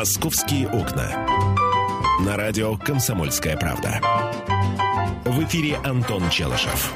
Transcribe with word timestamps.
«Московские 0.00 0.66
окна». 0.66 1.26
На 2.24 2.34
радио 2.38 2.74
«Комсомольская 2.78 3.54
правда». 3.58 4.00
В 5.26 5.44
эфире 5.44 5.76
Антон 5.84 6.22
Челышев. 6.30 6.94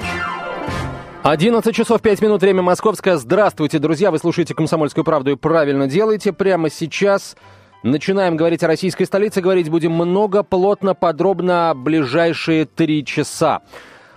11 1.22 1.76
часов 1.76 2.00
5 2.00 2.22
минут, 2.22 2.40
время 2.40 2.62
московское. 2.62 3.18
Здравствуйте, 3.18 3.78
друзья. 3.78 4.10
Вы 4.10 4.18
слушаете 4.18 4.54
«Комсомольскую 4.54 5.04
правду» 5.04 5.32
и 5.32 5.36
правильно 5.36 5.86
делаете. 5.86 6.32
Прямо 6.32 6.70
сейчас 6.70 7.36
начинаем 7.82 8.38
говорить 8.38 8.62
о 8.62 8.68
российской 8.68 9.04
столице. 9.04 9.42
Говорить 9.42 9.68
будем 9.68 9.92
много, 9.92 10.42
плотно, 10.42 10.94
подробно 10.94 11.74
ближайшие 11.76 12.64
три 12.64 13.04
часа. 13.04 13.60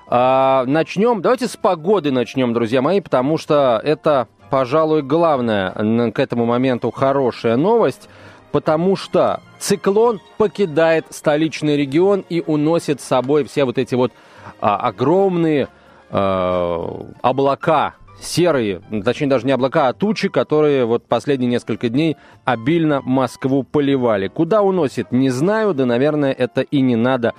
А, 0.07 0.63
начнем, 0.65 1.21
давайте 1.21 1.49
с 1.49 1.57
погоды 1.57 2.13
начнем, 2.13 2.53
друзья 2.53 2.81
мои, 2.81 3.01
потому 3.01 3.37
что 3.37 3.81
это, 3.83 4.29
пожалуй, 4.49 5.01
главная 5.01 5.73
к 6.13 6.19
этому 6.19 6.45
моменту 6.45 6.89
хорошая 6.91 7.57
новость, 7.57 8.07
потому 8.51 8.95
что 8.95 9.41
циклон 9.59 10.19
покидает 10.37 11.05
столичный 11.09 11.77
регион 11.77 12.23
и 12.29 12.43
уносит 12.45 13.01
с 13.01 13.05
собой 13.05 13.43
все 13.43 13.65
вот 13.65 13.77
эти 13.77 13.95
вот 13.95 14.11
а, 14.59 14.77
огромные 14.77 15.67
а, 16.09 17.05
облака, 17.21 17.95
серые, 18.19 18.81
точнее 19.03 19.27
даже 19.27 19.45
не 19.45 19.51
облака, 19.51 19.89
а 19.89 19.93
тучи, 19.93 20.29
которые 20.29 20.85
вот 20.85 21.05
последние 21.05 21.49
несколько 21.49 21.89
дней 21.89 22.17
обильно 22.45 23.01
Москву 23.01 23.63
поливали. 23.63 24.27
Куда 24.27 24.61
уносит, 24.61 25.11
не 25.11 25.29
знаю, 25.29 25.73
да, 25.73 25.85
наверное, 25.85 26.31
это 26.31 26.61
и 26.61 26.81
не 26.81 26.95
надо 26.95 27.33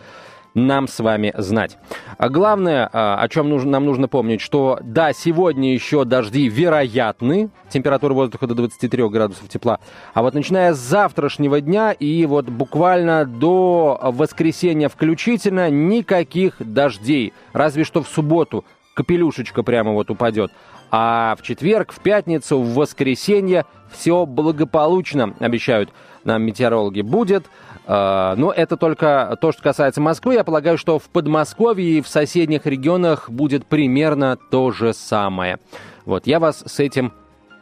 нам 0.66 0.88
с 0.88 0.98
вами 1.00 1.32
знать. 1.36 1.78
А 2.16 2.28
главное, 2.28 2.88
а, 2.92 3.20
о 3.20 3.28
чем 3.28 3.48
нужно, 3.48 3.72
нам 3.72 3.84
нужно 3.84 4.08
помнить, 4.08 4.40
что 4.40 4.78
да, 4.82 5.12
сегодня 5.12 5.72
еще 5.72 6.04
дожди 6.04 6.48
вероятны, 6.48 7.50
температура 7.68 8.14
воздуха 8.14 8.46
до 8.46 8.54
23 8.54 9.08
градусов 9.08 9.48
тепла, 9.48 9.78
а 10.14 10.22
вот 10.22 10.34
начиная 10.34 10.74
с 10.74 10.78
завтрашнего 10.78 11.60
дня 11.60 11.92
и 11.92 12.26
вот 12.26 12.48
буквально 12.48 13.24
до 13.24 13.98
воскресенья 14.02 14.88
включительно 14.88 15.70
никаких 15.70 16.54
дождей, 16.58 17.32
разве 17.52 17.84
что 17.84 18.02
в 18.02 18.08
субботу 18.08 18.64
капелюшечка 18.94 19.62
прямо 19.62 19.92
вот 19.92 20.10
упадет. 20.10 20.50
А 20.90 21.36
в 21.38 21.42
четверг, 21.42 21.92
в 21.92 22.00
пятницу, 22.00 22.58
в 22.58 22.74
воскресенье 22.74 23.66
все 23.92 24.26
благополучно, 24.26 25.34
обещают 25.38 25.90
нам 26.28 26.42
метеорологи, 26.42 27.00
будет. 27.00 27.46
А, 27.86 28.36
но 28.36 28.52
это 28.52 28.76
только 28.76 29.36
то, 29.40 29.50
что 29.50 29.62
касается 29.62 30.00
Москвы. 30.00 30.34
Я 30.34 30.44
полагаю, 30.44 30.78
что 30.78 30.98
в 30.98 31.08
Подмосковье 31.08 31.98
и 31.98 32.00
в 32.00 32.06
соседних 32.06 32.66
регионах 32.66 33.28
будет 33.28 33.66
примерно 33.66 34.38
то 34.50 34.70
же 34.70 34.92
самое. 34.92 35.58
Вот, 36.04 36.26
я 36.26 36.38
вас 36.38 36.62
с 36.64 36.78
этим 36.78 37.12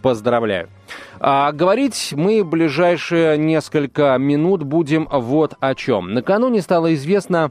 поздравляю. 0.03 0.69
А 1.19 1.53
говорить 1.53 2.13
мы 2.15 2.45
ближайшие 2.45 3.39
несколько 3.39 4.17
минут 4.19 4.63
будем 4.63 5.09
вот 5.11 5.55
о 5.61 5.75
чем. 5.75 6.13
Накануне 6.13 6.61
стало 6.61 6.95
известно 6.95 7.51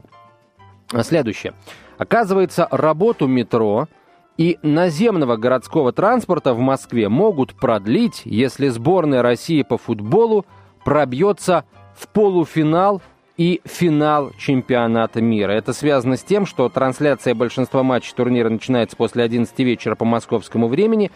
следующее. 1.02 1.54
Оказывается, 1.98 2.68
работу 2.70 3.26
метро 3.26 3.88
и 4.36 4.58
наземного 4.62 5.36
городского 5.36 5.92
транспорта 5.92 6.52
в 6.52 6.58
Москве 6.58 7.08
могут 7.08 7.54
продлить, 7.54 8.22
если 8.24 8.68
сборная 8.68 9.22
России 9.22 9.62
по 9.62 9.78
футболу 9.78 10.44
пробьется 10.86 11.64
в 11.96 12.06
полуфинал 12.06 13.02
и 13.36 13.60
финал 13.64 14.30
чемпионата 14.38 15.20
мира. 15.20 15.50
Это 15.50 15.72
связано 15.72 16.16
с 16.16 16.22
тем, 16.22 16.46
что 16.46 16.68
трансляция 16.68 17.34
большинства 17.34 17.82
матчей 17.82 18.14
турнира 18.14 18.48
начинается 18.48 18.96
после 18.96 19.24
11 19.24 19.58
вечера 19.58 19.96
по 19.96 20.04
московскому 20.04 20.68
времени. 20.68 21.10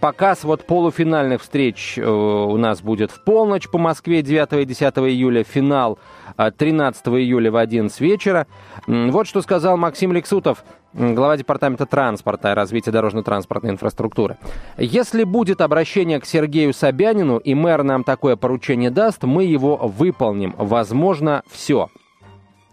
Показ 0.00 0.42
вот 0.42 0.66
полуфинальных 0.66 1.40
встреч 1.40 1.96
э, 1.96 2.04
у 2.04 2.56
нас 2.56 2.82
будет 2.82 3.12
в 3.12 3.22
полночь 3.22 3.68
по 3.70 3.78
Москве 3.78 4.22
9 4.22 4.54
и 4.54 4.64
10 4.64 4.82
июля, 4.82 5.44
финал 5.44 6.00
13 6.36 7.06
июля 7.06 7.52
в 7.52 7.56
11 7.56 8.00
вечера. 8.00 8.48
Вот 8.88 9.28
что 9.28 9.40
сказал 9.40 9.76
Максим 9.76 10.12
Лексутов, 10.12 10.64
глава 10.96 11.36
Департамента 11.36 11.84
транспорта 11.84 12.52
и 12.52 12.54
развития 12.54 12.90
дорожно-транспортной 12.90 13.72
инфраструктуры. 13.72 14.38
Если 14.78 15.24
будет 15.24 15.60
обращение 15.60 16.20
к 16.20 16.24
Сергею 16.24 16.72
Собянину, 16.72 17.36
и 17.36 17.54
мэр 17.54 17.82
нам 17.82 18.02
такое 18.02 18.36
поручение 18.36 18.90
даст, 18.90 19.22
мы 19.24 19.44
его 19.44 19.76
выполним. 19.76 20.54
Возможно, 20.56 21.42
все. 21.50 21.88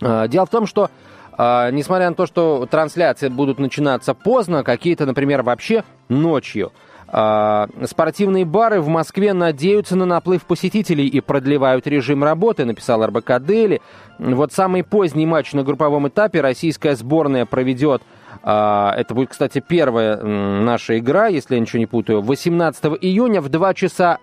А, 0.02 0.28
дело 0.28 0.46
в 0.46 0.50
том, 0.50 0.68
что 0.68 0.90
а, 1.38 1.70
несмотря 1.72 2.10
на 2.10 2.16
то, 2.16 2.26
что 2.26 2.66
трансляции 2.66 3.28
будут 3.28 3.60
начинаться 3.60 4.14
поздно, 4.14 4.64
какие-то, 4.64 5.06
например, 5.06 5.44
вообще 5.44 5.84
ночью, 6.08 6.72
спортивные 7.14 8.44
бары 8.44 8.82
в 8.82 8.88
Москве 8.88 9.34
надеются 9.34 9.96
на 9.96 10.06
наплыв 10.06 10.46
посетителей 10.46 11.08
и 11.08 11.22
продлевают 11.22 11.86
режим 11.86 12.24
работы, 12.24 12.66
написал 12.66 13.06
РБК 13.06 13.40
Дели. 13.40 13.82
Вот 14.18 14.52
самый 14.52 14.84
поздний 14.84 15.28
матч 15.28 15.54
на 15.54 15.64
групповом 15.64 16.08
этапе 16.08 16.42
российская 16.42 16.96
сборная 16.96 17.46
проведет 17.46 18.02
а, 18.42 18.94
это 18.98 19.14
будет, 19.14 19.30
кстати, 19.30 19.64
первая 19.66 20.18
наша 20.18 20.98
игра, 20.98 21.28
если 21.28 21.56
я 21.56 21.62
ничего 21.62 21.80
не 21.80 21.86
путаю, 21.86 22.22
18 22.22 22.86
июня 23.02 23.42
в 23.42 23.50
2 23.50 23.74
часа 23.76 24.18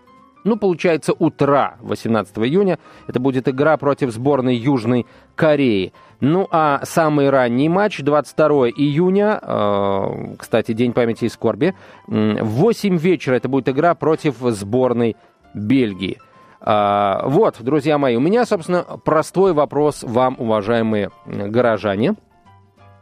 ну, 0.44 0.56
получается, 0.56 1.12
утра 1.12 1.76
18 1.80 2.36
июня. 2.38 2.78
Это 3.06 3.20
будет 3.20 3.48
игра 3.48 3.76
против 3.76 4.10
сборной 4.10 4.56
Южной 4.56 5.06
Кореи. 5.34 5.92
Ну, 6.20 6.46
а 6.50 6.80
самый 6.84 7.30
ранний 7.30 7.68
матч 7.68 8.00
22 8.00 8.70
июня, 8.70 9.38
э, 9.42 10.34
кстати, 10.38 10.72
День 10.72 10.92
памяти 10.92 11.26
и 11.26 11.28
скорби, 11.28 11.74
в 12.06 12.44
8 12.44 12.96
вечера 12.98 13.36
это 13.36 13.48
будет 13.48 13.68
игра 13.68 13.94
против 13.94 14.36
сборной 14.38 15.16
Бельгии. 15.54 16.18
Э, 16.60 17.20
вот, 17.24 17.56
друзья 17.60 17.96
мои, 17.98 18.16
у 18.16 18.20
меня, 18.20 18.44
собственно, 18.44 18.82
простой 19.04 19.52
вопрос 19.52 20.02
вам, 20.02 20.36
уважаемые 20.38 21.10
горожане– 21.26 22.14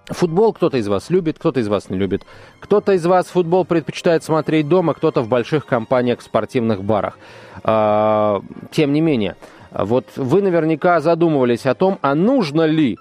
Футбол 0.08 0.52
кто-то 0.52 0.78
из 0.78 0.88
вас 0.88 1.10
любит, 1.10 1.38
кто-то 1.38 1.60
из 1.60 1.68
вас 1.68 1.90
не 1.90 1.98
любит. 1.98 2.24
Кто-то 2.60 2.92
из 2.92 3.04
вас 3.04 3.26
футбол 3.26 3.64
предпочитает 3.64 4.24
смотреть 4.24 4.68
дома, 4.68 4.94
кто-то 4.94 5.20
в 5.20 5.28
больших 5.28 5.66
компаниях, 5.66 6.20
в 6.20 6.22
спортивных 6.22 6.82
барах. 6.82 7.18
А, 7.62 8.40
тем 8.70 8.92
не 8.92 9.00
менее, 9.00 9.36
вот 9.70 10.06
вы 10.16 10.40
наверняка 10.40 11.00
задумывались 11.00 11.66
о 11.66 11.74
том, 11.74 11.98
а 12.00 12.14
нужно 12.14 12.64
ли 12.64 12.96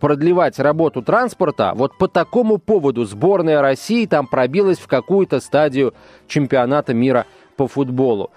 продлевать 0.00 0.58
работу 0.58 1.00
транспорта, 1.00 1.72
вот 1.74 1.96
по 1.96 2.08
такому 2.08 2.58
поводу 2.58 3.06
сборная 3.06 3.62
России 3.62 4.04
там 4.04 4.26
пробилась 4.26 4.78
в 4.78 4.86
какую-то 4.86 5.40
стадию 5.40 5.94
чемпионата 6.28 6.92
мира 6.92 7.24
по 7.56 7.66
футболу. 7.68 8.30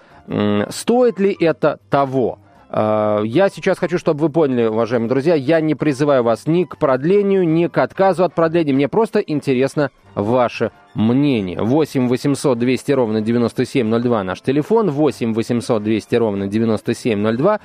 Стоит 0.70 1.20
ли 1.20 1.36
это 1.38 1.78
того? 1.90 2.38
А, 2.70 3.22
я 3.22 3.48
сейчас 3.48 3.78
хочу, 3.78 3.98
чтобы 3.98 4.20
вы 4.20 4.28
поняли, 4.28 4.64
уважаемые 4.66 5.08
друзья, 5.08 5.34
я 5.34 5.60
не 5.60 5.74
призываю 5.74 6.22
вас 6.22 6.46
ни 6.46 6.64
к 6.64 6.76
продлению, 6.76 7.48
ни 7.48 7.66
к 7.66 7.78
отказу 7.78 8.24
от 8.24 8.34
продления. 8.34 8.72
Мне 8.72 8.88
просто 8.88 9.20
интересно 9.20 9.90
ваше 10.14 10.70
мнение. 10.94 11.62
8 11.62 12.08
800 12.08 12.58
200 12.58 12.92
ровно 12.92 13.20
9702 13.20 14.24
наш 14.24 14.42
телефон. 14.42 14.90
8 14.90 15.32
800 15.32 15.82
200 15.82 16.16
ровно 16.16 16.46
9702. 16.46 17.60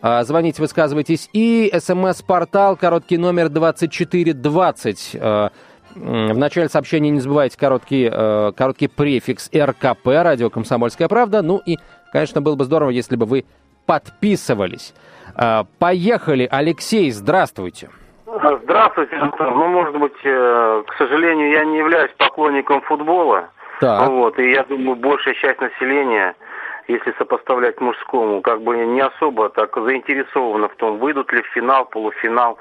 А, 0.00 0.24
звоните, 0.24 0.60
высказывайтесь. 0.60 1.30
И 1.32 1.72
смс-портал, 1.78 2.76
короткий 2.76 3.16
номер 3.16 3.48
2420. 3.48 5.16
А, 5.18 5.50
в 5.94 6.38
начале 6.38 6.68
сообщения 6.70 7.10
не 7.10 7.20
забывайте 7.20 7.58
короткий, 7.58 8.08
короткий 8.08 8.88
префикс 8.88 9.50
РКП, 9.54 10.06
радио 10.06 10.48
«Комсомольская 10.48 11.06
правда». 11.06 11.42
Ну 11.42 11.60
и, 11.66 11.76
конечно, 12.14 12.40
было 12.40 12.54
бы 12.54 12.64
здорово, 12.64 12.88
если 12.88 13.14
бы 13.16 13.26
вы 13.26 13.44
подписывались. 13.86 14.94
А, 15.36 15.64
поехали, 15.78 16.48
Алексей, 16.50 17.10
здравствуйте. 17.10 17.90
Здравствуйте, 18.26 19.14
Ну, 19.38 19.68
может 19.68 19.96
быть, 19.96 20.16
э, 20.24 20.82
к 20.86 20.94
сожалению, 20.96 21.50
я 21.50 21.64
не 21.64 21.78
являюсь 21.78 22.10
поклонником 22.16 22.80
футбола. 22.82 23.50
Так. 23.80 24.08
Вот, 24.08 24.38
и 24.38 24.52
я 24.52 24.62
думаю, 24.64 24.96
большая 24.96 25.34
часть 25.34 25.60
населения, 25.60 26.34
если 26.88 27.12
сопоставлять 27.18 27.80
мужскому, 27.80 28.40
как 28.40 28.62
бы 28.62 28.76
не 28.76 29.00
особо 29.00 29.48
так 29.50 29.76
заинтересована 29.76 30.68
в 30.68 30.76
том, 30.76 30.98
выйдут 30.98 31.32
ли 31.32 31.42
в 31.42 31.46
финал, 31.48 31.84
полуфинал. 31.84 32.58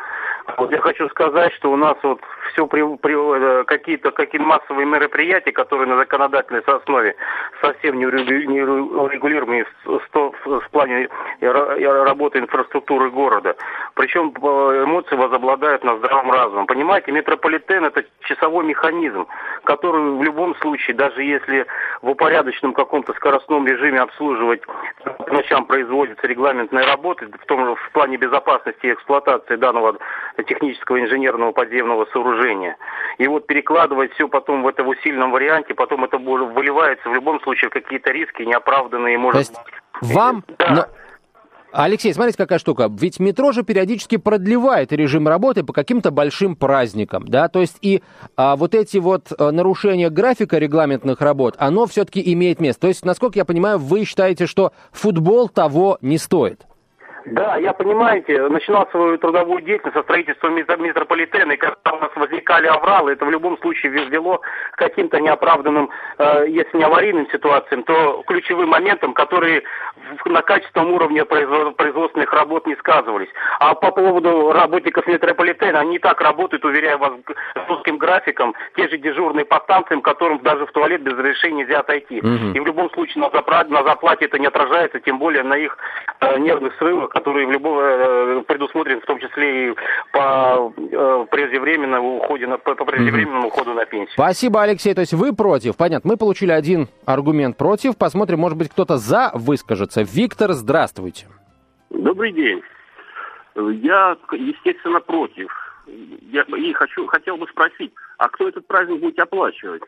Вот 0.57 0.71
я 0.71 0.79
хочу 0.79 1.07
сказать, 1.09 1.53
что 1.53 1.71
у 1.71 1.75
нас 1.75 1.97
вот 2.03 2.19
все 2.51 2.67
при, 2.67 2.81
при, 2.97 3.15
э, 3.15 3.63
какие-то 3.63 4.11
какие 4.11 4.41
массовые 4.41 4.85
мероприятия, 4.85 5.51
которые 5.51 5.87
на 5.87 5.97
законодательной 5.97 6.61
основе 6.61 7.15
совсем 7.61 7.97
не 7.97 8.05
урегулируемы 8.05 9.65
в, 9.85 10.01
в, 10.13 10.69
плане 10.71 11.09
работы 11.41 12.39
инфраструктуры 12.39 13.09
города. 13.09 13.55
Причем 13.93 14.33
э, 14.35 14.83
эмоции 14.83 15.15
возобладают 15.15 15.83
на 15.83 15.97
здравом 15.97 16.31
разумом. 16.31 16.65
Понимаете, 16.67 17.11
метрополитен 17.11 17.85
это 17.85 18.03
часовой 18.21 18.65
механизм, 18.65 19.27
который 19.63 20.17
в 20.17 20.23
любом 20.23 20.55
случае, 20.55 20.95
даже 20.95 21.23
если 21.23 21.65
в 22.01 22.09
упорядоченном 22.09 22.73
каком-то 22.73 23.13
скоростном 23.13 23.67
режиме 23.67 24.01
обслуживать 24.01 24.61
по 25.03 25.33
ночам 25.33 25.65
производится 25.65 26.27
регламентная 26.27 26.85
работа, 26.85 27.25
в 27.25 27.45
том 27.45 27.65
же 27.65 27.75
в 27.75 27.91
плане 27.91 28.17
безопасности 28.17 28.85
и 28.85 28.93
эксплуатации 28.93 29.55
данного 29.55 29.97
технического 30.43 30.99
инженерного 30.99 31.51
подземного 31.51 32.05
сооружения. 32.13 32.77
И 33.17 33.27
вот 33.27 33.47
перекладывать 33.47 34.13
все 34.13 34.27
потом 34.27 34.63
в 34.63 34.67
этом 34.67 34.87
усиленном 34.87 35.31
варианте, 35.31 35.73
потом 35.73 36.03
это 36.03 36.17
выливается 36.17 37.09
в 37.09 37.13
любом 37.13 37.41
случае 37.41 37.69
в 37.69 37.73
какие-то 37.73 38.11
риски 38.11 38.43
неоправданные, 38.43 39.17
может 39.17 39.33
То 39.33 39.39
есть. 39.39 39.55
Вам... 40.01 40.43
Да. 40.57 40.73
Но... 40.75 40.85
Алексей, 41.73 42.13
смотрите, 42.13 42.37
какая 42.37 42.59
штука. 42.59 42.89
Ведь 42.91 43.19
метро 43.19 43.53
же 43.53 43.63
периодически 43.63 44.17
продлевает 44.17 44.91
режим 44.91 45.27
работы 45.27 45.63
по 45.63 45.71
каким-то 45.71 46.11
большим 46.11 46.55
праздникам, 46.55 47.25
да, 47.27 47.47
то 47.47 47.61
есть 47.61 47.77
и 47.81 48.03
а, 48.35 48.57
вот 48.57 48.75
эти 48.75 48.97
вот 48.97 49.31
а, 49.37 49.51
нарушения 49.51 50.09
графика 50.09 50.57
регламентных 50.57 51.21
работ, 51.21 51.55
оно 51.57 51.85
все-таки 51.85 52.21
имеет 52.33 52.59
место. 52.59 52.81
То 52.81 52.87
есть, 52.87 53.05
насколько 53.05 53.39
я 53.39 53.45
понимаю, 53.45 53.77
вы 53.77 54.03
считаете, 54.03 54.47
что 54.47 54.73
футбол 54.91 55.47
того 55.47 55.97
не 56.01 56.17
стоит? 56.17 56.65
Да, 57.25 57.57
я, 57.57 57.73
понимаете, 57.73 58.47
начинал 58.47 58.87
свою 58.89 59.17
трудовую 59.17 59.61
деятельность 59.61 59.95
со 59.95 60.03
строительства 60.03 60.47
метрополитена, 60.49 61.51
и 61.51 61.57
когда 61.57 61.93
у 61.93 61.99
нас 61.99 62.11
возникали 62.15 62.67
авралы, 62.67 63.13
это 63.13 63.25
в 63.25 63.29
любом 63.29 63.57
случае 63.59 63.91
вело 63.91 64.41
к 64.71 64.77
каким-то 64.77 65.19
неоправданным, 65.19 65.89
э, 66.17 66.45
если 66.47 66.77
не 66.77 66.83
аварийным 66.83 67.29
ситуациям, 67.29 67.83
то 67.83 68.23
ключевым 68.25 68.69
моментам, 68.69 69.13
которые 69.13 69.63
на 70.25 70.41
качественном 70.41 70.93
уровне 70.93 71.25
производственных 71.25 72.33
работ 72.33 72.67
не 72.67 72.75
сказывались. 72.75 73.29
А 73.59 73.73
по 73.73 73.91
поводу 73.91 74.51
работников 74.51 75.07
метрополитена, 75.07 75.79
они 75.79 75.95
и 75.95 75.99
так 75.99 76.21
работают, 76.21 76.65
уверяю 76.65 76.97
вас, 76.97 77.11
с 77.55 77.69
узким 77.69 77.97
графиком, 77.97 78.53
те 78.75 78.87
же 78.87 78.97
дежурные 78.97 79.45
по 79.45 79.59
станциям, 79.59 80.01
которым 80.01 80.39
даже 80.39 80.65
в 80.65 80.71
туалет 80.71 81.01
без 81.01 81.13
разрешения 81.13 81.63
нельзя 81.63 81.79
отойти. 81.79 82.19
Угу. 82.19 82.53
И 82.53 82.59
в 82.59 82.65
любом 82.65 82.89
случае 82.91 83.21
на, 83.21 83.27
запра- 83.27 83.67
на 83.67 83.83
зарплате 83.83 84.25
это 84.25 84.39
не 84.39 84.47
отражается, 84.47 84.99
тем 84.99 85.19
более 85.19 85.43
на 85.43 85.55
их 85.55 85.77
э, 86.19 86.39
нервных 86.39 86.75
срывах, 86.77 87.09
которые 87.09 87.47
в 87.47 87.51
любом, 87.51 87.77
э, 87.79 88.43
предусмотрены 88.47 89.01
в 89.01 89.05
том 89.05 89.19
числе 89.19 89.71
и 89.71 89.75
по 90.11 90.73
э, 90.77 91.25
преждевременному 91.29 92.17
уходе 92.17 92.47
на, 92.47 92.57
по 92.57 92.73
преждевременному 92.73 93.47
уходу 93.47 93.73
на 93.73 93.85
пенсию. 93.85 94.13
Спасибо, 94.13 94.61
Алексей. 94.61 94.93
То 94.93 95.01
есть 95.01 95.13
вы 95.13 95.33
против. 95.33 95.77
Понятно. 95.77 96.11
Мы 96.11 96.17
получили 96.17 96.51
один 96.51 96.87
аргумент 97.05 97.57
против. 97.57 97.97
Посмотрим, 97.97 98.39
может 98.39 98.57
быть, 98.57 98.69
кто-то 98.69 98.97
за 98.97 99.31
выскажется. 99.33 100.00
Виктор, 100.03 100.53
здравствуйте. 100.53 101.27
Добрый 101.89 102.31
день. 102.31 102.61
Я, 103.55 104.17
естественно, 104.31 104.99
против. 104.99 105.49
Я 105.87 106.41
и 106.43 106.73
хочу, 106.73 107.05
хотел 107.07 107.37
бы 107.37 107.47
спросить, 107.47 107.93
а 108.17 108.29
кто 108.29 108.47
этот 108.47 108.65
праздник 108.67 109.01
будет 109.01 109.19
оплачивать? 109.19 109.83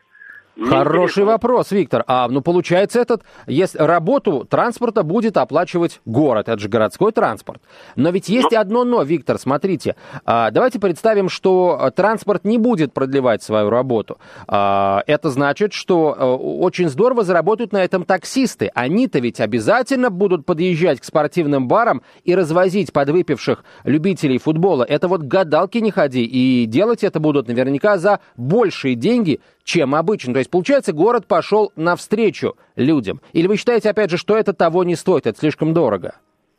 Хороший 0.60 1.24
вопрос, 1.24 1.72
Виктор. 1.72 2.04
А, 2.06 2.28
ну, 2.28 2.40
получается, 2.40 3.00
этот, 3.00 3.22
если 3.46 3.78
работу 3.78 4.46
транспорта 4.48 5.02
будет 5.02 5.36
оплачивать 5.36 6.00
город, 6.04 6.48
это 6.48 6.60
же 6.60 6.68
городской 6.68 7.12
транспорт. 7.12 7.60
Но 7.96 8.10
ведь 8.10 8.28
есть 8.28 8.52
но... 8.52 8.60
одно 8.60 8.84
но, 8.84 9.02
Виктор, 9.02 9.38
смотрите. 9.38 9.96
А, 10.24 10.50
давайте 10.50 10.78
представим, 10.78 11.28
что 11.28 11.90
транспорт 11.96 12.44
не 12.44 12.58
будет 12.58 12.92
продлевать 12.92 13.42
свою 13.42 13.68
работу. 13.68 14.18
А, 14.46 15.02
это 15.06 15.30
значит, 15.30 15.72
что 15.72 16.14
а, 16.16 16.36
очень 16.36 16.88
здорово 16.88 17.24
заработают 17.24 17.72
на 17.72 17.82
этом 17.82 18.04
таксисты. 18.04 18.70
Они-то 18.74 19.18
ведь 19.18 19.40
обязательно 19.40 20.10
будут 20.10 20.46
подъезжать 20.46 21.00
к 21.00 21.04
спортивным 21.04 21.66
барам 21.66 22.02
и 22.22 22.34
развозить 22.34 22.92
подвыпивших 22.92 23.64
любителей 23.82 24.38
футбола. 24.38 24.84
Это 24.84 25.08
вот 25.08 25.22
гадалки 25.22 25.78
не 25.78 25.90
ходи. 25.90 26.24
И 26.24 26.66
делать 26.66 27.02
это 27.02 27.18
будут 27.18 27.48
наверняка 27.48 27.98
за 27.98 28.20
большие 28.36 28.94
деньги, 28.94 29.40
чем 29.64 29.94
обычно. 29.94 30.34
То 30.34 30.38
есть, 30.38 30.50
получается, 30.50 30.92
город 30.92 31.26
пошел 31.26 31.72
навстречу 31.74 32.56
людям. 32.76 33.20
Или 33.32 33.46
вы 33.46 33.56
считаете, 33.56 33.90
опять 33.90 34.10
же, 34.10 34.18
что 34.18 34.36
это 34.36 34.52
того 34.52 34.84
не 34.84 34.94
стоит, 34.94 35.26
это 35.26 35.38
слишком 35.38 35.74
дорого? 35.74 36.14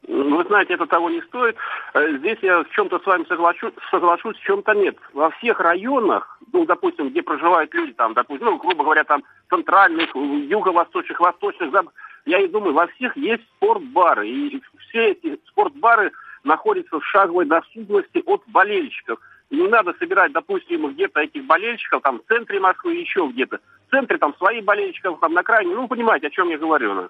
Вы 0.07 0.43
знаете, 0.47 0.73
это 0.73 0.85
того 0.85 1.09
не 1.09 1.21
стоит. 1.21 1.55
Э, 1.93 2.17
здесь 2.17 2.37
я 2.41 2.63
в 2.63 2.69
чем-то 2.69 2.99
с 2.99 3.05
вами 3.05 3.25
соглашусь, 3.27 3.73
соглашусь, 3.89 4.37
в 4.37 4.43
чем-то 4.43 4.73
нет. 4.73 4.95
Во 5.13 5.29
всех 5.31 5.59
районах, 5.59 6.39
ну, 6.51 6.65
допустим, 6.65 7.09
где 7.09 7.23
проживают 7.23 7.73
люди, 7.73 7.93
там, 7.93 8.13
допустим, 8.13 8.47
ну, 8.47 8.57
грубо 8.57 8.83
говоря, 8.83 9.03
там, 9.03 9.23
центральных, 9.49 10.15
юго-восточных, 10.15 11.19
восточных, 11.19 11.71
я 12.25 12.39
и 12.39 12.47
думаю, 12.47 12.73
во 12.73 12.87
всех 12.87 13.15
есть 13.17 13.43
спортбары. 13.57 14.27
И 14.27 14.61
все 14.89 15.11
эти 15.11 15.39
спортбары 15.47 16.11
находятся 16.43 16.99
в 16.99 17.05
шаговой 17.05 17.45
доступности 17.45 18.21
от 18.25 18.43
болельщиков. 18.47 19.19
Не 19.51 19.67
надо 19.67 19.93
собирать, 19.99 20.31
допустим, 20.31 20.87
где-то 20.93 21.21
этих 21.21 21.45
болельщиков, 21.45 22.01
там, 22.01 22.19
в 22.19 22.27
центре 22.27 22.59
Москвы, 22.59 22.95
еще 22.95 23.27
где-то. 23.27 23.59
В 23.87 23.91
центре 23.91 24.17
там 24.17 24.35
свои 24.37 24.61
болельщиков, 24.61 25.19
там, 25.19 25.33
на 25.33 25.43
крайне, 25.43 25.73
ну, 25.73 25.87
понимаете, 25.87 26.27
о 26.27 26.31
чем 26.31 26.49
я 26.49 26.57
говорю. 26.57 26.93
Ну. 26.93 27.09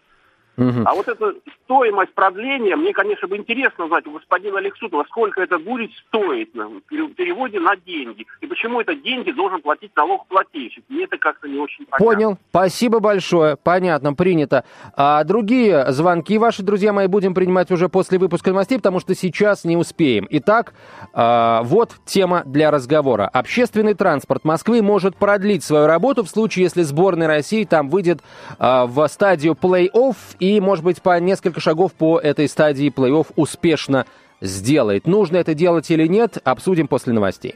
Угу. 0.58 0.84
А 0.86 0.94
вот 0.94 1.08
эта 1.08 1.34
стоимость 1.64 2.14
продления, 2.14 2.76
мне, 2.76 2.94
конечно, 2.94 3.28
бы 3.28 3.38
интересно 3.38 3.88
знать 3.88 4.08
у 4.08 4.12
господина 4.12 4.60
Алексутова, 4.60 5.04
сколько 5.10 5.42
это 5.42 5.60
будет 5.60 5.92
стоить 6.08 6.54
в 6.54 7.10
переводе 7.16 7.60
на 7.60 7.76
деньги. 7.76 8.26
И 8.42 8.48
почему 8.48 8.82
это 8.82 8.96
деньги 8.96 9.32
должен 9.32 9.62
платить 9.62 9.92
налогоплательщик. 9.96 10.84
Мне 10.90 11.04
это 11.06 11.18
как-то 11.18 11.48
не 11.48 11.58
очень 11.58 11.86
понятно. 11.86 12.06
Понял. 12.06 12.38
Спасибо 12.50 13.00
большое. 13.00 13.58
Понятно, 13.58 14.14
принято. 14.14 14.64
А 14.96 15.24
другие 15.24 15.92
звонки 15.92 16.38
ваши, 16.38 16.64
друзья 16.64 16.94
мои, 16.94 17.08
будем 17.08 17.34
принимать 17.34 17.72
уже 17.72 17.90
после 17.90 18.18
выпуска 18.18 18.52
новостей, 18.52 18.78
потому 18.78 19.00
что 19.00 19.14
сейчас 19.16 19.66
не 19.66 19.76
успеем. 19.76 20.28
Итак, 20.30 20.74
а, 21.14 21.64
вот 21.64 21.96
тема 22.06 22.44
для 22.46 22.72
разговора. 22.72 23.28
Общественный 23.28 23.94
транспорт 23.94 24.46
Москвы 24.46 24.82
может 24.82 25.16
продлить 25.16 25.64
свою 25.64 25.88
работу 25.88 26.24
в 26.24 26.30
случае, 26.30 26.64
если 26.64 26.84
сборная 26.84 27.28
России 27.28 27.66
там 27.66 27.90
выйдет 27.90 28.20
а, 28.58 28.86
в 28.86 29.06
стадию 29.08 29.54
плей-офф 29.54 30.16
и, 30.46 30.60
может 30.60 30.84
быть, 30.84 31.02
по 31.02 31.20
несколько 31.20 31.60
шагов 31.60 31.94
по 31.94 32.20
этой 32.20 32.48
стадии 32.48 32.94
плей-офф 32.96 33.28
успешно 33.36 34.06
сделает. 34.42 35.08
Нужно 35.08 35.38
это 35.38 35.56
делать 35.56 35.90
или 35.90 36.06
нет, 36.06 36.38
обсудим 36.44 36.88
после 36.88 37.14
новостей. 37.14 37.56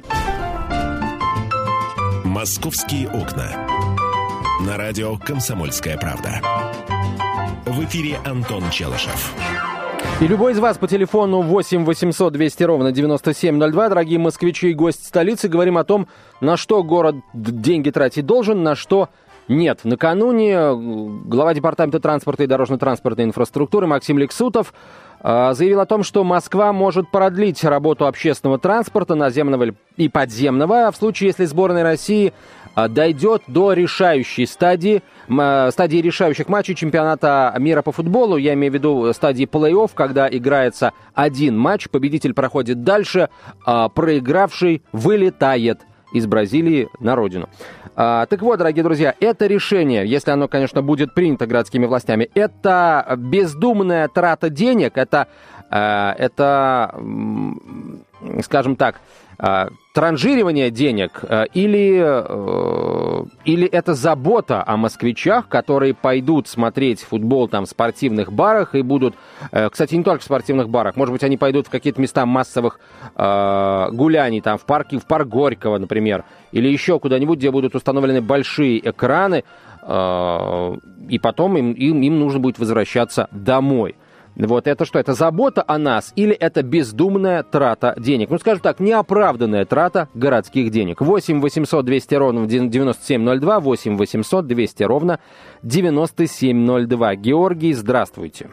«Московские 2.24 3.07
окна». 3.09 3.68
На 4.65 4.77
радио 4.77 5.18
«Комсомольская 5.18 5.97
правда». 5.97 6.41
В 7.65 7.83
эфире 7.86 8.18
Антон 8.25 8.63
Челышев. 8.71 9.36
И 10.19 10.27
любой 10.27 10.53
из 10.53 10.59
вас 10.59 10.77
по 10.80 10.88
телефону 10.88 11.41
8 11.41 11.86
800 11.86 12.33
200 12.33 12.63
ровно 12.63 12.91
9702, 12.91 13.89
дорогие 13.89 14.18
москвичи 14.18 14.71
и 14.71 14.74
гости 14.74 15.06
столицы, 15.06 15.47
говорим 15.47 15.77
о 15.77 15.83
том, 15.83 16.07
на 16.41 16.57
что 16.57 16.81
город 16.83 17.18
деньги 17.33 17.91
тратить 17.91 18.25
должен, 18.25 18.63
на 18.63 18.75
что 18.75 19.09
нет. 19.50 19.81
Накануне 19.84 20.51
э, 20.54 20.75
глава 20.75 21.54
Департамента 21.54 22.00
транспорта 22.00 22.44
и 22.44 22.48
дорожно-транспортной 22.48 23.25
инфраструктуры 23.25 23.88
Максим 23.88 24.19
Лексутов 24.19 24.74
э, 25.22 25.54
заявил 25.54 25.80
о 25.80 25.86
том, 25.86 26.04
что 26.04 26.24
Москва 26.24 26.72
может 26.72 27.10
продлить 27.10 27.63
работу 27.63 28.06
общественного 28.06 28.60
транспорта, 28.60 29.16
наземного 29.16 29.74
и 29.98 30.07
подземного, 30.07 30.88
а 30.88 30.92
в 30.92 30.96
случае, 30.96 31.30
если 31.30 31.46
сборная 31.46 31.84
России 31.84 32.31
э, 32.75 32.88
дойдет 32.88 33.42
до 33.48 33.74
решающей 33.74 34.46
стадии, 34.46 35.01
стадии 35.28 35.98
решающих 35.98 36.48
матчей 36.48 36.75
чемпионата 36.75 37.54
мира 37.57 37.81
по 37.81 37.92
футболу, 37.92 38.38
я 38.38 38.54
имею 38.54 38.72
в 38.72 38.75
виду 38.75 39.13
стадии 39.13 39.46
плей-офф, 39.46 39.92
когда 39.94 40.30
играется 40.30 40.94
один 41.15 41.58
матч, 41.58 41.89
победитель 41.89 42.34
проходит 42.34 42.84
дальше, 42.84 43.29
проигравший 43.65 44.84
вылетает 44.91 45.82
из 46.13 46.25
Бразилии 46.25 46.89
на 47.00 47.15
родину. 47.15 47.50
А, 48.01 48.27
так 48.27 48.41
вот, 48.41 48.58
дорогие 48.60 48.82
друзья, 48.82 49.13
это 49.20 49.46
решение, 49.46 50.08
если 50.08 50.32
оно, 50.32 50.48
конечно, 50.48 50.82
будет 50.82 51.13
принято 51.13 51.46
городскими 51.46 51.86
властями, 51.86 52.29
это 52.34 53.06
бездумная 53.18 54.08
трата 54.08 54.50
денег, 54.50 54.98
это, 54.98 55.27
а, 55.70 56.15
это 56.18 56.96
скажем 58.41 58.77
так, 58.77 59.01
а, 59.41 59.69
транжиривание 59.93 60.69
денег 60.69 61.22
а, 61.24 61.43
или, 61.43 62.03
э, 62.03 63.25
или 63.46 63.65
это 63.67 63.93
забота 63.93 64.62
о 64.67 64.75
москвичах, 64.75 65.48
которые 65.48 65.93
пойдут 65.93 66.50
смотреть 66.50 67.03
футбол 67.03 67.48
там 67.48 67.65
в 67.65 67.69
спортивных 67.69 68.34
барах 68.34 68.75
и 68.75 68.81
будут, 68.81 69.15
э, 69.53 69.69
кстати, 69.69 69.96
не 69.96 70.03
только 70.03 70.19
в 70.19 70.25
спортивных 70.25 70.67
барах, 70.67 70.98
может 70.98 71.13
быть, 71.13 71.24
они 71.24 71.38
пойдут 71.38 71.67
в 71.67 71.69
какие-то 71.69 72.01
места 72.01 72.25
массовых 72.25 72.81
а, 73.15 73.89
гуляний, 73.91 74.41
там 74.41 74.58
в 74.58 74.65
парке, 74.65 74.98
в 75.00 75.05
парк 75.05 75.29
Горького, 75.29 75.77
например, 75.77 76.25
или 76.51 76.67
еще 76.67 77.00
куда-нибудь, 77.00 77.39
где 77.39 77.50
будут 77.50 77.75
установлены 77.75 78.22
большие 78.22 78.89
экраны, 78.89 79.46
и 79.88 81.19
потом 81.19 81.58
им, 81.58 81.72
им, 81.72 82.01
им 82.01 82.19
нужно 82.19 82.39
будет 82.39 82.60
возвращаться 82.60 83.27
домой. 83.31 83.96
Вот 84.48 84.67
это 84.67 84.86
что? 84.86 85.00
Это 85.00 85.13
забота 85.13 85.63
о 85.67 85.77
нас 85.77 86.13
или 86.15 86.34
это 86.34 86.63
бездумная 86.63 87.43
трата 87.43 87.93
денег? 87.98 88.29
Ну, 88.29 88.38
скажем 88.38 88.62
так, 88.62 88.79
неоправданная 88.79 89.65
трата 89.65 90.08
городских 90.13 90.72
денег. 90.72 91.01
8 91.01 91.41
800 91.41 91.86
200 91.86 92.15
ровно 92.15 92.48
9702, 92.48 93.60
8 93.60 93.98
800 93.98 94.48
200 94.48 94.84
ровно 94.84 95.19
9702. 95.63 97.15
Георгий, 97.15 97.74
здравствуйте. 97.74 98.50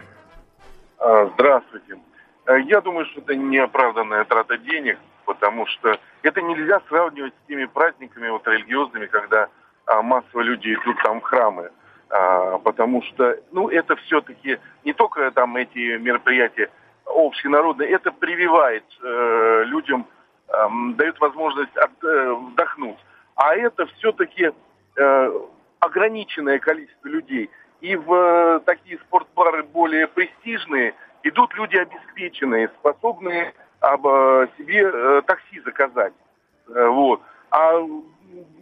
А, 0.99 1.31
здравствуйте. 1.35 1.99
Э, 2.47 2.61
я 2.63 2.81
думаю, 2.81 3.07
что 3.07 3.21
это 3.21 3.37
неоправданная 3.37 4.25
трата 4.25 4.59
денег, 4.59 4.99
потому 5.25 5.67
что 5.67 5.99
это 6.23 6.43
нельзя 6.43 6.81
сравнивать 6.89 7.33
с 7.33 7.49
теми 7.49 7.67
праздниками 7.67 8.29
вот 8.29 8.47
религиозными, 8.49 9.07
когда 9.07 9.49
а, 9.87 10.03
массово 10.03 10.41
люди 10.41 10.75
идут 10.75 10.97
там 11.05 11.21
в 11.21 11.25
храмы 11.25 11.71
а, 12.09 12.59
потому 12.59 13.03
что, 13.03 13.37
ну, 13.51 13.69
это 13.69 13.97
все-таки 13.97 14.59
не 14.85 14.93
только 14.93 15.31
там 15.33 15.57
эти 15.57 15.97
мероприятия 15.97 16.71
общенародные, 17.05 17.91
это 17.91 18.13
прививает 18.13 18.85
э, 19.03 19.63
людям, 19.67 20.07
э, 20.49 20.69
дает 20.95 21.19
возможность 21.21 21.77
от, 21.77 21.91
э, 22.05 22.33
вдохнуть. 22.33 22.99
А 23.35 23.55
это 23.57 23.87
все-таки 23.87 24.53
э, 24.97 25.41
ограниченное 25.81 26.59
количество 26.59 27.09
людей. 27.09 27.51
И 27.81 27.97
в 27.97 28.13
э, 28.13 28.61
такие 28.65 28.99
спортбары 28.99 29.65
более 29.65 30.07
престижные 30.07 30.95
идут 31.25 31.55
люди 31.55 31.77
обеспеченные, 31.77 32.71
способные 32.79 33.53
об 33.81 34.03
себе 34.57 35.23
такси 35.23 35.61
заказать. 35.61 36.13
Вот. 36.67 37.21
А 37.51 37.79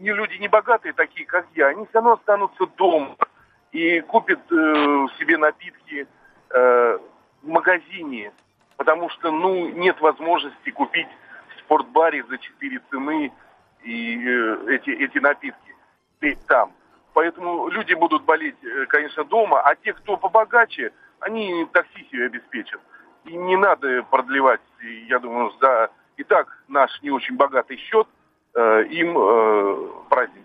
не 0.01 0.13
люди 0.13 0.37
не 0.37 0.49
богатые, 0.49 0.93
такие 0.93 1.25
как 1.27 1.47
я, 1.55 1.69
они 1.69 1.85
все 1.87 1.95
равно 1.95 2.13
останутся 2.15 2.67
дома 2.77 3.17
и 3.75 4.01
купят 4.03 4.41
э, 4.53 5.07
себе 5.19 5.37
напитки 5.37 6.07
э, 6.51 6.99
в 7.43 7.49
магазине, 7.49 8.33
потому 8.77 9.11
что 9.11 9.33
ну 9.33 9.69
нет 9.71 10.01
возможности 10.01 10.71
купить 10.71 11.09
в 11.49 11.59
спортбаре 11.61 12.25
за 12.31 12.39
четыре 12.39 12.81
цены 12.89 13.33
и 13.83 14.25
э, 14.25 14.67
эти 14.69 14.91
эти 14.91 15.19
напитки 15.19 15.75
петь 16.21 16.39
там. 16.47 16.73
Поэтому 17.15 17.69
люди 17.69 17.95
будут 17.95 18.23
болеть, 18.23 18.63
э, 18.63 18.87
конечно, 18.87 19.25
дома, 19.25 19.61
а 19.61 19.75
те, 19.75 19.93
кто 19.93 20.17
побогаче, 20.17 20.93
они 21.19 21.67
такси 21.73 22.09
себе 22.13 22.27
обеспечат. 22.27 22.81
И 23.25 23.37
не 23.37 23.57
надо 23.57 24.05
продлевать, 24.05 24.61
я 25.09 25.19
думаю, 25.19 25.51
за 25.61 25.91
и 26.17 26.23
так 26.23 26.47
наш 26.69 27.03
не 27.03 27.11
очень 27.11 27.37
богатый 27.37 27.77
счет 27.77 28.07
э, 28.55 28.85
им 28.85 29.19
э, 29.19 29.89
праздник. 30.11 30.44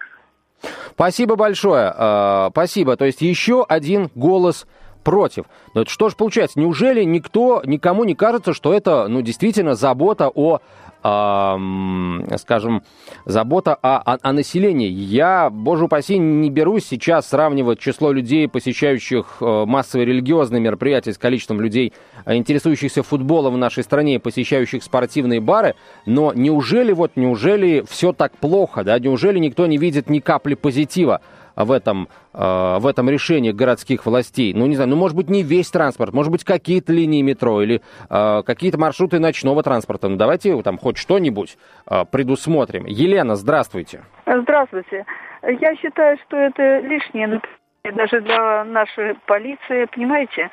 Спасибо 0.99 1.37
большое. 1.37 1.93
Э, 1.95 2.49
спасибо. 2.51 2.97
То 2.97 3.05
есть 3.05 3.21
еще 3.21 3.63
один 3.63 4.11
голос 4.15 4.67
против. 5.05 5.45
Но 5.73 5.85
что 5.85 6.09
же 6.09 6.17
получается? 6.17 6.59
Неужели 6.59 7.05
никто, 7.05 7.61
никому 7.63 8.03
не 8.03 8.15
кажется, 8.15 8.53
что 8.53 8.73
это 8.73 9.07
ну, 9.07 9.21
действительно 9.21 9.75
забота 9.75 10.27
о 10.27 10.59
скажем, 11.01 12.83
забота 13.25 13.75
о, 13.75 13.97
о, 13.97 14.17
о 14.21 14.33
населении. 14.33 14.89
Я, 14.89 15.49
боже 15.49 15.85
упаси, 15.85 16.17
не 16.17 16.49
берусь 16.49 16.85
сейчас 16.85 17.29
сравнивать 17.29 17.79
число 17.79 18.11
людей, 18.11 18.47
посещающих 18.47 19.37
э, 19.39 19.65
массовые 19.65 20.05
религиозные 20.05 20.59
мероприятия 20.59 21.13
с 21.13 21.17
количеством 21.17 21.61
людей, 21.61 21.93
э, 22.25 22.35
интересующихся 22.35 23.03
футболом 23.03 23.53
в 23.53 23.57
нашей 23.57 23.83
стране 23.83 24.19
посещающих 24.19 24.83
спортивные 24.83 25.39
бары, 25.39 25.75
но 26.05 26.33
неужели 26.33 26.91
вот, 26.91 27.11
неужели 27.15 27.83
все 27.89 28.11
так 28.11 28.33
плохо, 28.37 28.83
да? 28.83 28.99
Неужели 28.99 29.39
никто 29.39 29.65
не 29.67 29.77
видит 29.77 30.09
ни 30.09 30.19
капли 30.19 30.55
позитива? 30.55 31.21
В 31.63 31.71
этом, 31.71 32.07
э, 32.33 32.77
в 32.79 32.87
этом 32.87 33.09
решении 33.09 33.51
городских 33.51 34.05
властей? 34.05 34.53
Ну, 34.53 34.65
не 34.65 34.75
знаю, 34.75 34.89
ну, 34.89 34.95
может 34.95 35.15
быть, 35.15 35.29
не 35.29 35.43
весь 35.43 35.69
транспорт, 35.69 36.13
может 36.13 36.31
быть, 36.31 36.43
какие-то 36.43 36.93
линии 36.93 37.21
метро 37.21 37.61
или 37.61 37.81
э, 38.09 38.43
какие-то 38.43 38.79
маршруты 38.79 39.19
ночного 39.19 39.63
транспорта. 39.63 40.07
Ну, 40.07 40.17
давайте 40.17 40.61
там 40.61 40.77
хоть 40.77 40.97
что-нибудь 40.97 41.57
э, 41.89 42.05
предусмотрим. 42.11 42.85
Елена, 42.85 43.35
здравствуйте. 43.35 44.01
Здравствуйте. 44.25 45.05
Я 45.43 45.75
считаю, 45.75 46.17
что 46.25 46.37
это 46.37 46.79
лишнее 46.79 47.41
даже 47.83 48.21
для 48.21 48.63
нашей 48.65 49.15
полиции, 49.25 49.85
понимаете, 49.85 50.49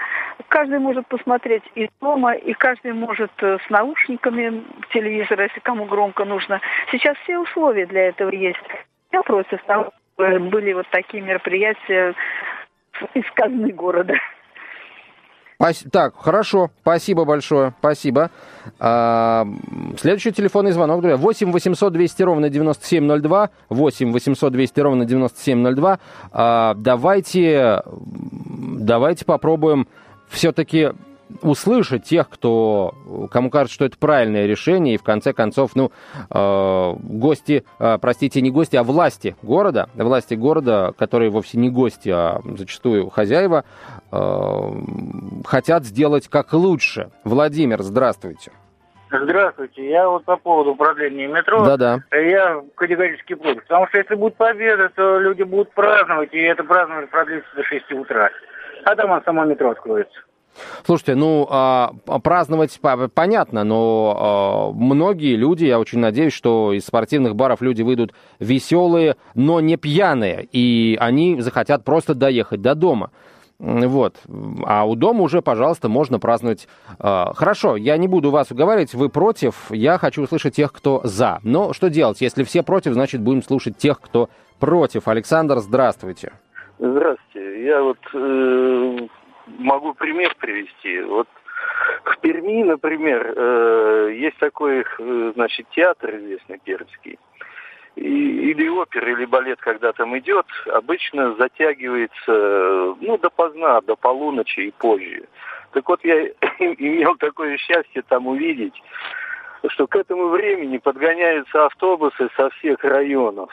каждый 0.48 0.78
может 0.78 1.06
посмотреть 1.08 1.64
из 1.75 1.88
дома, 2.00 2.34
и 2.34 2.52
каждый 2.52 2.92
может 2.92 3.32
с 3.38 3.70
наушниками 3.70 4.64
телевизора, 4.92 5.44
если 5.44 5.60
кому 5.60 5.86
громко 5.86 6.25
нужно. 6.25 6.60
Сейчас 6.90 7.16
все 7.18 7.38
условия 7.38 7.86
для 7.86 8.08
этого 8.08 8.30
есть. 8.30 8.62
Я 9.12 9.22
против 9.22 9.62
того, 9.64 9.90
были 10.16 10.73
вот 10.73 10.87
такие 10.90 11.23
мероприятия 11.23 12.14
из 13.14 13.25
казны 13.35 13.73
города. 13.73 14.14
Так, 15.90 16.14
хорошо, 16.16 16.70
спасибо 16.82 17.25
большое, 17.25 17.73
спасибо. 17.78 18.30
А, 18.78 19.46
следующий 19.96 20.30
телефонный 20.30 20.73
звонок, 20.73 21.00
друзья, 21.00 21.16
8 21.16 21.50
800 21.50 21.92
200 21.94 22.23
ровно 22.23 22.50
9702, 22.50 23.50
8 23.70 24.12
800 24.12 24.52
200 24.52 24.80
ровно 24.80 25.04
9702. 25.06 25.99
А, 26.32 26.75
давайте, 26.75 27.82
давайте 27.87 29.25
попробуем 29.25 29.88
все-таки 30.28 30.90
услышать 31.42 32.04
тех, 32.04 32.28
кто, 32.28 32.95
кому 33.30 33.50
кажется, 33.50 33.75
что 33.75 33.85
это 33.85 33.99
правильное 33.99 34.47
решение, 34.47 34.95
и 34.95 34.99
в 34.99 35.02
конце 35.02 35.33
концов, 35.33 35.73
ну, 35.75 35.90
э, 36.30 36.95
гости, 36.99 37.64
э, 37.78 37.99
простите, 38.00 38.40
не 38.40 38.50
гости, 38.50 38.76
а 38.76 38.83
власти 38.83 39.37
города, 39.42 39.88
власти 39.95 40.35
города, 40.35 40.92
которые 40.99 41.30
вовсе 41.30 41.59
не 41.59 41.71
гости, 41.71 42.09
а 42.09 42.40
зачастую 42.45 43.11
хозяева, 43.11 43.64
э, 44.12 44.71
хотят 45.45 45.85
сделать 45.85 46.28
как 46.28 46.52
лучше. 46.52 47.11
Владимир, 47.25 47.83
здравствуйте. 47.83 48.52
Здравствуйте. 49.11 49.88
Я 49.88 50.09
вот 50.09 50.25
по 50.25 50.37
поводу 50.37 50.73
управления 50.73 51.28
метро. 51.28 51.64
Да-да. 51.64 52.00
Я 52.12 52.61
категорически 52.75 53.35
против. 53.35 53.62
Потому 53.62 53.87
что 53.87 53.99
если 53.99 54.16
будет 54.16 54.35
победа, 54.37 54.90
то 54.95 55.21
люди 55.21 55.45
будут 55.45 55.71
праздновать, 55.73 56.35
и 56.35 56.38
это 56.38 56.64
празднование 56.64 57.09
продлится 57.09 57.49
до 57.54 57.62
6 57.62 57.92
утра. 57.92 58.30
А 58.85 58.97
там 58.97 59.23
само 59.25 59.45
метро 59.45 59.71
откроется. 59.71 60.21
Слушайте, 60.84 61.14
ну, 61.14 61.46
а, 61.50 61.92
праздновать 62.22 62.78
понятно, 63.14 63.64
но 63.64 64.16
а, 64.18 64.72
многие 64.72 65.36
люди, 65.36 65.64
я 65.64 65.78
очень 65.78 65.98
надеюсь, 65.98 66.32
что 66.32 66.72
из 66.72 66.84
спортивных 66.86 67.34
баров 67.34 67.60
люди 67.60 67.82
выйдут 67.82 68.12
веселые, 68.38 69.16
но 69.34 69.60
не 69.60 69.76
пьяные, 69.76 70.48
и 70.52 70.96
они 71.00 71.40
захотят 71.40 71.84
просто 71.84 72.14
доехать 72.14 72.62
до 72.62 72.75
дома. 72.75 73.10
Вот. 73.58 74.16
А 74.66 74.84
у 74.86 74.94
дома 74.96 75.22
уже, 75.22 75.40
пожалуйста, 75.40 75.88
можно 75.88 76.18
праздновать. 76.18 76.68
Э, 76.98 77.26
хорошо, 77.34 77.76
я 77.76 77.96
не 77.96 78.06
буду 78.06 78.30
вас 78.30 78.50
уговаривать, 78.50 78.92
вы 78.92 79.08
против, 79.08 79.70
я 79.70 79.96
хочу 79.96 80.22
услышать 80.22 80.56
тех, 80.56 80.72
кто 80.72 81.00
за. 81.04 81.40
Но 81.42 81.72
что 81.72 81.88
делать? 81.88 82.20
Если 82.20 82.44
все 82.44 82.62
против, 82.62 82.92
значит, 82.92 83.22
будем 83.22 83.42
слушать 83.42 83.78
тех, 83.78 83.98
кто 84.00 84.28
против. 84.58 85.08
Александр, 85.08 85.58
здравствуйте. 85.58 86.32
Здравствуйте. 86.78 87.64
Я 87.64 87.82
вот 87.82 87.98
э, 88.12 89.08
могу 89.47 89.95
пример 89.95 90.35
привести. 90.38 91.00
Вот 91.03 91.29
в 92.05 92.19
Перми, 92.21 92.62
например, 92.62 93.35
э, 93.37 94.15
есть 94.15 94.38
такой, 94.38 94.85
э, 94.99 95.33
значит, 95.35 95.67
театр 95.71 96.17
известный 96.17 96.59
пермский. 96.59 97.19
И, 97.97 98.50
или 98.50 98.69
опера, 98.69 99.11
или 99.11 99.25
балет, 99.25 99.59
когда 99.61 99.93
там 99.93 100.17
идет, 100.19 100.47
обычно 100.67 101.35
затягивается, 101.35 102.95
ну, 103.00 103.19
допоздна, 103.19 103.81
до 103.81 103.97
полуночи 103.97 104.61
и 104.61 104.71
позже. 104.71 105.25
Так 105.73 105.88
вот, 105.88 106.05
я 106.05 106.26
имел 106.59 107.17
такое 107.17 107.57
счастье 107.57 108.03
там 108.03 108.26
увидеть, 108.26 108.81
что 109.69 109.87
к 109.87 109.97
этому 109.97 110.29
времени 110.29 110.79
подгоняются 110.79 111.67
автобусы 111.67 112.29
со 112.37 112.50
всех 112.50 112.85
районов. 112.85 113.50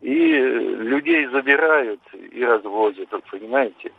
И 0.00 0.34
людей 0.34 1.26
забирают 1.26 2.00
и 2.12 2.42
развозят, 2.42 3.08
вы 3.12 3.20
понимаете? 3.30 3.92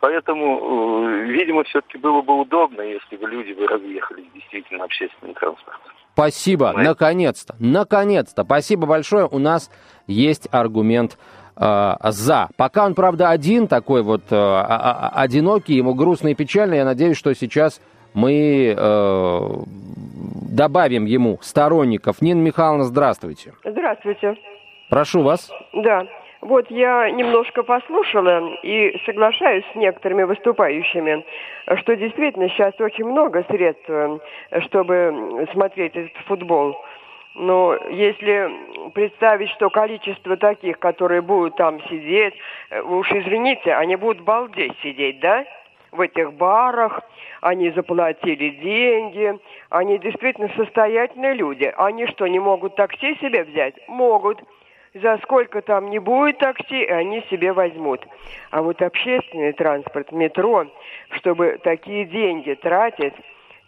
Поэтому, 0.00 1.06
э, 1.08 1.22
видимо, 1.24 1.64
все-таки 1.64 1.98
было 1.98 2.22
бы 2.22 2.38
удобно, 2.40 2.82
если 2.82 3.16
бы 3.16 3.28
люди 3.28 3.52
бы 3.52 3.66
разъехались 3.66 4.26
действительно 4.34 4.84
общественным 4.84 5.34
транспортом. 5.34 5.92
Спасибо, 6.12 6.66
Понимаете? 6.66 6.88
наконец-то, 6.90 7.56
наконец-то. 7.58 8.44
Спасибо 8.44 8.86
большое. 8.86 9.28
У 9.30 9.38
нас 9.38 9.70
есть 10.06 10.48
аргумент 10.52 11.18
э, 11.56 11.94
за. 12.02 12.48
Пока 12.56 12.86
он, 12.86 12.94
правда, 12.94 13.30
один 13.30 13.66
такой 13.66 14.02
вот 14.02 14.22
э, 14.30 14.36
а, 14.36 15.10
а, 15.14 15.20
одинокий, 15.22 15.74
ему 15.74 15.94
грустно 15.94 16.28
и 16.28 16.34
печально. 16.34 16.74
Я 16.74 16.84
надеюсь, 16.84 17.16
что 17.16 17.34
сейчас 17.34 17.80
мы 18.14 18.74
э, 18.76 19.48
добавим 20.50 21.06
ему 21.06 21.38
сторонников. 21.42 22.20
Нина 22.20 22.40
Михайловна, 22.40 22.84
здравствуйте. 22.84 23.52
Здравствуйте. 23.64 24.34
Прошу 24.90 25.22
вас. 25.22 25.50
Да. 25.72 26.02
Вот 26.40 26.70
я 26.70 27.10
немножко 27.10 27.64
послушала 27.64 28.54
и 28.62 28.96
соглашаюсь 29.04 29.64
с 29.72 29.74
некоторыми 29.74 30.22
выступающими, 30.22 31.24
что 31.78 31.96
действительно 31.96 32.48
сейчас 32.50 32.78
очень 32.80 33.06
много 33.06 33.44
средств, 33.50 33.90
чтобы 34.66 35.48
смотреть 35.52 35.96
этот 35.96 36.16
футбол. 36.26 36.76
Но 37.34 37.76
если 37.90 38.50
представить, 38.94 39.50
что 39.50 39.68
количество 39.68 40.36
таких, 40.36 40.78
которые 40.78 41.22
будут 41.22 41.56
там 41.56 41.80
сидеть, 41.88 42.34
уж 42.84 43.10
извините, 43.12 43.74
они 43.74 43.96
будут 43.96 44.22
балдеть 44.22 44.74
сидеть, 44.82 45.20
да? 45.20 45.44
В 45.90 46.00
этих 46.00 46.34
барах, 46.34 47.00
они 47.40 47.70
заплатили 47.70 48.50
деньги, 48.50 49.38
они 49.70 49.98
действительно 49.98 50.50
состоятельные 50.56 51.34
люди. 51.34 51.72
Они 51.76 52.06
что, 52.06 52.26
не 52.26 52.38
могут 52.38 52.76
такси 52.76 53.16
себе 53.20 53.44
взять? 53.44 53.74
Могут 53.88 54.38
за 55.02 55.18
сколько 55.22 55.62
там 55.62 55.90
не 55.90 55.98
будет 55.98 56.38
такси, 56.38 56.84
они 56.84 57.24
себе 57.30 57.52
возьмут. 57.52 58.04
А 58.50 58.62
вот 58.62 58.82
общественный 58.82 59.52
транспорт, 59.52 60.12
метро, 60.12 60.66
чтобы 61.10 61.58
такие 61.62 62.04
деньги 62.04 62.54
тратить, 62.54 63.14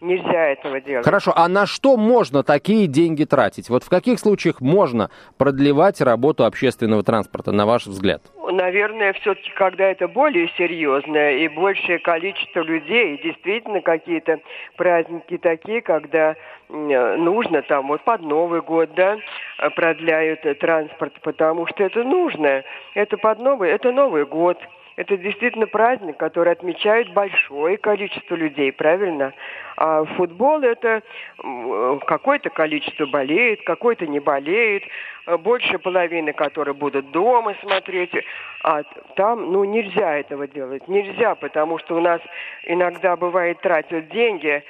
Нельзя 0.00 0.46
этого 0.46 0.80
делать. 0.80 1.04
Хорошо, 1.04 1.32
а 1.36 1.46
на 1.46 1.66
что 1.66 1.98
можно 1.98 2.42
такие 2.42 2.86
деньги 2.86 3.24
тратить? 3.24 3.68
Вот 3.68 3.84
в 3.84 3.90
каких 3.90 4.18
случаях 4.18 4.62
можно 4.62 5.10
продлевать 5.36 6.00
работу 6.00 6.46
общественного 6.46 7.02
транспорта, 7.02 7.52
на 7.52 7.66
ваш 7.66 7.86
взгляд? 7.86 8.22
Наверное, 8.50 9.12
все-таки, 9.12 9.50
когда 9.50 9.84
это 9.84 10.08
более 10.08 10.48
серьезное 10.56 11.36
и 11.36 11.48
большее 11.48 11.98
количество 11.98 12.60
людей, 12.60 13.16
и 13.16 13.22
действительно 13.22 13.82
какие-то 13.82 14.40
праздники 14.76 15.36
такие, 15.36 15.82
когда 15.82 16.34
нужно 16.70 17.62
там 17.62 17.88
вот 17.88 18.02
под 18.02 18.22
Новый 18.22 18.62
год, 18.62 18.90
да, 18.94 19.18
продляют 19.74 20.40
транспорт, 20.58 21.12
потому 21.22 21.66
что 21.66 21.84
это 21.84 22.02
нужно. 22.02 22.64
Это 22.94 23.16
под 23.16 23.40
Новый, 23.40 23.70
это 23.70 23.92
Новый 23.92 24.24
год 24.24 24.58
это 25.00 25.16
действительно 25.16 25.66
праздник, 25.66 26.18
который 26.18 26.52
отмечает 26.52 27.10
большое 27.14 27.78
количество 27.78 28.34
людей, 28.34 28.70
правильно? 28.70 29.32
А 29.78 30.04
футбол 30.04 30.60
это 30.60 31.02
какое-то 32.06 32.50
количество 32.50 33.06
болеет, 33.06 33.62
какое-то 33.64 34.06
не 34.06 34.20
болеет, 34.20 34.82
э, 35.26 35.38
больше 35.38 35.78
половины, 35.78 36.34
которые 36.34 36.74
будут 36.74 37.12
дома 37.12 37.54
смотреть. 37.62 38.12
А 38.62 38.82
там, 39.16 39.50
ну, 39.50 39.64
нельзя 39.64 40.18
этого 40.18 40.46
делать. 40.46 40.86
Нельзя, 40.86 41.34
потому 41.34 41.78
что 41.78 41.96
у 41.96 42.00
нас 42.00 42.20
иногда 42.64 43.16
бывает 43.16 43.58
тратят 43.62 44.10
деньги, 44.10 44.62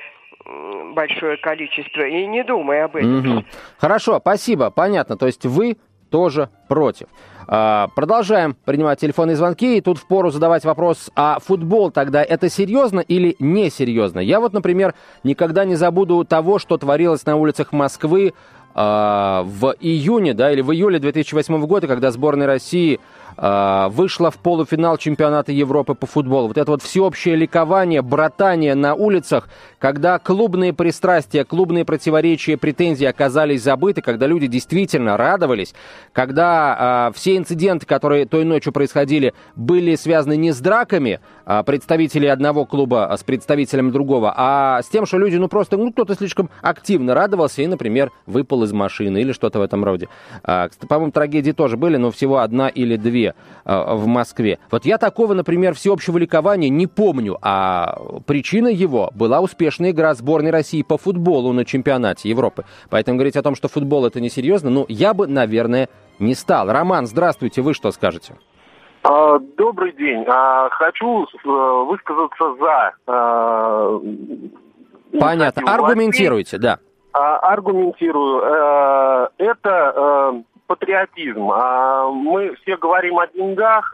большое 0.94 1.36
количество, 1.36 2.02
и 2.02 2.26
не 2.26 2.42
думай 2.44 2.82
об 2.82 2.96
этом. 2.96 3.36
Угу. 3.36 3.44
Хорошо, 3.78 4.18
спасибо, 4.20 4.70
понятно. 4.70 5.16
То 5.16 5.26
есть 5.26 5.44
вы 5.44 5.76
тоже 6.10 6.50
против. 6.68 7.06
А, 7.46 7.88
продолжаем 7.94 8.56
принимать 8.64 9.00
телефонные 9.00 9.36
звонки, 9.36 9.78
и 9.78 9.80
тут 9.80 9.98
впору 9.98 10.30
задавать 10.30 10.64
вопрос, 10.64 11.10
а 11.16 11.38
футбол 11.40 11.90
тогда 11.90 12.22
это 12.22 12.48
серьезно 12.48 13.00
или 13.00 13.36
несерьезно? 13.38 14.20
Я 14.20 14.40
вот, 14.40 14.52
например, 14.52 14.94
никогда 15.24 15.64
не 15.64 15.76
забуду 15.76 16.24
того, 16.24 16.58
что 16.58 16.76
творилось 16.78 17.26
на 17.26 17.36
улицах 17.36 17.72
Москвы 17.72 18.34
в 18.82 19.74
июне, 19.80 20.34
да, 20.34 20.52
или 20.52 20.60
в 20.60 20.72
июле 20.72 20.98
2008 20.98 21.66
года, 21.66 21.86
когда 21.86 22.10
сборная 22.10 22.46
России 22.46 23.00
а, 23.42 23.88
вышла 23.88 24.30
в 24.30 24.36
полуфинал 24.36 24.98
чемпионата 24.98 25.50
Европы 25.50 25.94
по 25.94 26.06
футболу. 26.06 26.48
Вот 26.48 26.58
это 26.58 26.70
вот 26.70 26.82
всеобщее 26.82 27.36
ликование, 27.36 28.02
братание 28.02 28.74
на 28.74 28.94
улицах, 28.94 29.48
когда 29.78 30.18
клубные 30.18 30.74
пристрастия, 30.74 31.44
клубные 31.44 31.86
противоречия, 31.86 32.58
претензии 32.58 33.06
оказались 33.06 33.62
забыты, 33.62 34.02
когда 34.02 34.26
люди 34.26 34.46
действительно 34.46 35.16
радовались, 35.16 35.74
когда 36.12 37.08
э, 37.10 37.16
все 37.16 37.38
инциденты, 37.38 37.86
которые 37.86 38.26
той 38.26 38.44
ночью 38.44 38.74
происходили, 38.74 39.32
были 39.56 39.94
связаны 39.94 40.36
не 40.36 40.52
с 40.52 40.58
драками 40.58 41.20
э, 41.46 41.62
представителей 41.64 42.28
одного 42.28 42.66
клуба 42.66 43.16
с 43.18 43.24
представителем 43.24 43.90
другого, 43.90 44.34
а 44.36 44.82
с 44.82 44.88
тем, 44.88 45.06
что 45.06 45.16
люди, 45.16 45.36
ну 45.36 45.48
просто, 45.48 45.78
ну 45.78 45.92
кто-то 45.92 46.14
слишком 46.14 46.50
активно 46.60 47.14
радовался 47.14 47.62
и, 47.62 47.66
например, 47.66 48.12
выпал 48.26 48.64
из 48.64 48.69
машины 48.72 49.20
или 49.20 49.32
что-то 49.32 49.58
в 49.58 49.62
этом 49.62 49.84
роде. 49.84 50.08
Э, 50.44 50.68
по-моему, 50.88 51.12
трагедии 51.12 51.52
тоже 51.52 51.76
были, 51.76 51.96
но 51.96 52.10
всего 52.10 52.38
одна 52.38 52.68
или 52.68 52.96
две 52.96 53.34
э, 53.64 53.94
в 53.94 54.06
Москве. 54.06 54.58
Вот 54.70 54.84
я 54.84 54.98
такого, 54.98 55.34
например, 55.34 55.74
всеобщего 55.74 56.18
ликования 56.18 56.68
не 56.68 56.86
помню, 56.86 57.38
а 57.42 57.96
причина 58.26 58.68
его 58.68 59.10
была 59.14 59.40
успешная 59.40 59.90
игра 59.90 60.14
сборной 60.14 60.50
России 60.50 60.82
по 60.82 60.98
футболу 60.98 61.52
на 61.52 61.64
чемпионате 61.64 62.28
Европы. 62.28 62.64
Поэтому 62.88 63.16
говорить 63.16 63.36
о 63.36 63.42
том, 63.42 63.54
что 63.54 63.68
футбол 63.68 64.06
это 64.06 64.20
несерьезно, 64.20 64.70
ну, 64.70 64.86
я 64.88 65.14
бы, 65.14 65.26
наверное, 65.26 65.88
не 66.18 66.34
стал. 66.34 66.70
Роман, 66.70 67.06
здравствуйте, 67.06 67.62
вы 67.62 67.74
что 67.74 67.90
скажете? 67.90 68.34
А, 69.02 69.38
добрый 69.56 69.92
день. 69.92 70.24
А, 70.28 70.68
хочу 70.70 71.24
э, 71.24 71.84
высказаться 71.86 72.54
за... 72.60 72.92
Э, 73.06 74.00
Понятно. 75.18 75.62
Аргументируйте, 75.72 76.58
да. 76.58 76.78
А, 77.12 77.38
аргументирую. 77.38 78.42
Э, 78.42 79.28
это 79.38 80.42
патриотизм. 80.66 81.50
Мы 82.22 82.54
все 82.62 82.76
говорим 82.76 83.18
о 83.18 83.26
деньгах, 83.26 83.92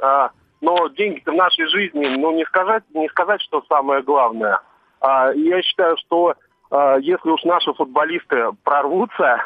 но 0.61 0.89
деньги 0.89 1.23
в 1.25 1.33
нашей 1.33 1.67
жизни, 1.69 2.07
ну, 2.19 2.33
не 2.33 2.45
сказать, 2.45 2.85
не 2.93 3.09
сказать, 3.09 3.41
что 3.41 3.63
самое 3.69 4.03
главное– 4.03 4.61
а, 5.01 5.33
я 5.33 5.63
считаю, 5.63 5.97
что 5.99 6.35
а, 6.71 6.97
если 6.99 7.29
уж 7.29 7.43
наши 7.45 7.73
футболисты 7.75 8.51
прорвутся, 8.65 9.41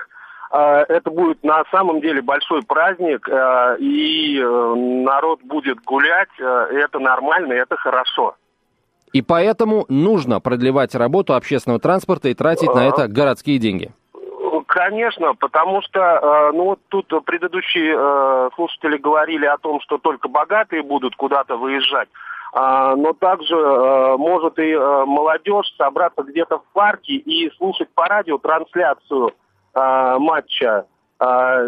а, 0.51 0.85
это 0.89 1.11
будет 1.11 1.43
на 1.45 1.65
самом 1.71 2.01
деле 2.01 2.23
большой 2.23 2.63
праздник, 2.63 3.29
и 3.29 4.39
э, 4.39 4.75
народ 4.75 5.43
будет 5.43 5.81
гулять, 5.85 6.29
это 6.39 6.99
нормально, 6.99 7.53
это 7.53 7.77
хорошо. 7.77 8.35
И 9.13 9.23
поэтому 9.23 9.87
нужно 9.89 10.41
продлевать 10.41 10.95
работу 10.95 11.35
общественного 11.35 11.81
транспорта 11.81 12.29
и 12.29 12.35
тратить 12.35 12.75
на 12.75 12.87
это 12.87 13.09
городские 13.09 13.59
деньги. 13.59 13.93
Конечно, 14.67 15.35
потому 15.35 15.83
что, 15.83 16.53
ну 16.55 16.65
вот 16.65 16.81
тут 16.89 17.09
предыдущие 17.25 17.93
э, 17.97 18.51
слушатели 18.55 18.99
говорили 18.99 19.45
о 19.45 19.59
том, 19.59 19.81
что 19.81 19.99
только 19.99 20.29
богатые 20.29 20.85
будут 20.85 21.17
куда-то 21.17 21.57
выезжать. 21.57 22.09
А, 22.53 22.97
но 22.97 23.13
также 23.13 23.55
э, 23.55 24.17
может 24.17 24.59
и 24.59 24.73
э, 24.73 25.05
молодежь 25.05 25.73
собраться 25.77 26.23
где-то 26.23 26.59
в 26.59 26.65
парке 26.73 27.13
и 27.13 27.51
слушать 27.57 27.89
по 27.95 28.07
радио 28.07 28.39
трансляцию 28.39 29.33
э, 29.75 30.17
матча. 30.19 30.87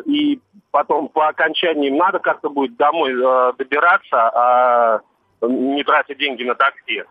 И 0.07 0.41
потом 0.71 1.09
по 1.09 1.29
окончании 1.29 1.89
им 1.89 1.99
надо 1.99 2.21
как-то 2.21 2.49
будет 2.49 2.75
домой 2.77 3.13
добираться, 3.59 4.17
а 4.17 5.01
не 5.43 5.85
тратя 5.85 6.15
деньги 6.15 6.43
на 6.43 6.55
такси. 6.55 7.03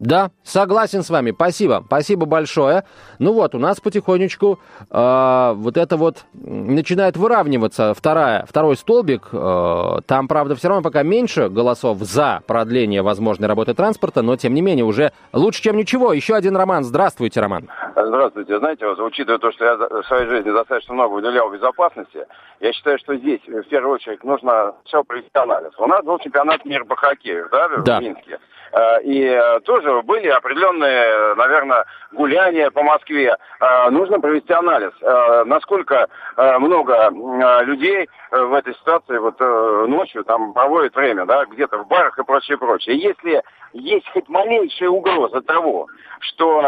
Да, 0.00 0.30
согласен 0.42 1.04
с 1.04 1.10
вами. 1.10 1.30
Спасибо, 1.30 1.84
спасибо 1.86 2.26
большое. 2.26 2.82
Ну 3.20 3.32
вот, 3.32 3.54
у 3.54 3.58
нас 3.58 3.78
потихонечку 3.78 4.58
э, 4.90 5.52
вот 5.54 5.76
это 5.76 5.96
вот 5.96 6.24
начинает 6.32 7.16
выравниваться 7.16 7.94
вторая, 7.94 8.44
второй 8.48 8.76
столбик. 8.76 9.28
Э, 9.32 9.98
там, 10.04 10.26
правда, 10.26 10.56
все 10.56 10.66
равно 10.66 10.82
пока 10.82 11.04
меньше 11.04 11.48
голосов 11.48 11.98
за 11.98 12.42
продление 12.48 13.02
возможной 13.02 13.48
работы 13.48 13.72
транспорта, 13.72 14.22
но 14.22 14.36
тем 14.36 14.54
не 14.54 14.62
менее 14.62 14.84
уже 14.84 15.12
лучше, 15.32 15.62
чем 15.62 15.76
ничего. 15.76 16.12
Еще 16.12 16.34
один 16.34 16.56
Роман. 16.56 16.82
Здравствуйте, 16.82 17.40
Роман. 17.40 17.68
Здравствуйте. 17.94 18.58
Знаете, 18.58 18.88
вот, 18.88 18.98
учитывая 18.98 19.38
то, 19.38 19.52
что 19.52 19.64
я 19.64 19.76
в 19.76 20.02
своей 20.08 20.26
жизни 20.26 20.50
достаточно 20.50 20.92
много 20.94 21.14
уделял 21.14 21.48
безопасности, 21.52 22.26
я 22.58 22.72
считаю, 22.72 22.98
что 22.98 23.14
здесь 23.14 23.40
в 23.46 23.68
первую 23.68 23.94
очередь 23.94 24.24
нужно 24.24 24.74
все 24.86 25.04
провести 25.04 25.30
анализ. 25.34 25.70
У 25.78 25.86
нас 25.86 26.04
был 26.04 26.18
чемпионат 26.18 26.64
мира 26.64 26.84
по 26.84 26.96
хоккею, 26.96 27.48
да, 27.52 27.68
да. 27.78 28.00
в 28.00 28.02
Минске. 28.02 28.40
Э, 28.74 29.00
и 29.02 29.22
э, 29.22 29.60
были 30.02 30.28
определенные, 30.28 31.34
наверное, 31.34 31.84
гуляния 32.12 32.70
по 32.70 32.82
Москве. 32.82 33.36
Э, 33.60 33.90
нужно 33.90 34.20
провести 34.20 34.52
анализ, 34.52 34.92
насколько 35.46 36.08
много 36.36 37.10
людей 37.64 38.08
в 38.30 38.54
этой 38.54 38.74
ситуации 38.74 39.18
вот 39.18 39.38
ночью 39.88 40.24
там 40.24 40.52
проводит 40.52 40.94
время, 40.94 41.24
да, 41.26 41.44
где-то 41.44 41.78
в 41.78 41.88
барах 41.88 42.18
и 42.18 42.24
прочее, 42.24 42.58
прочее. 42.58 42.96
Если 42.96 43.42
есть 43.72 44.08
хоть 44.12 44.28
малейшая 44.28 44.88
угроза 44.88 45.40
того, 45.42 45.86
что 46.20 46.60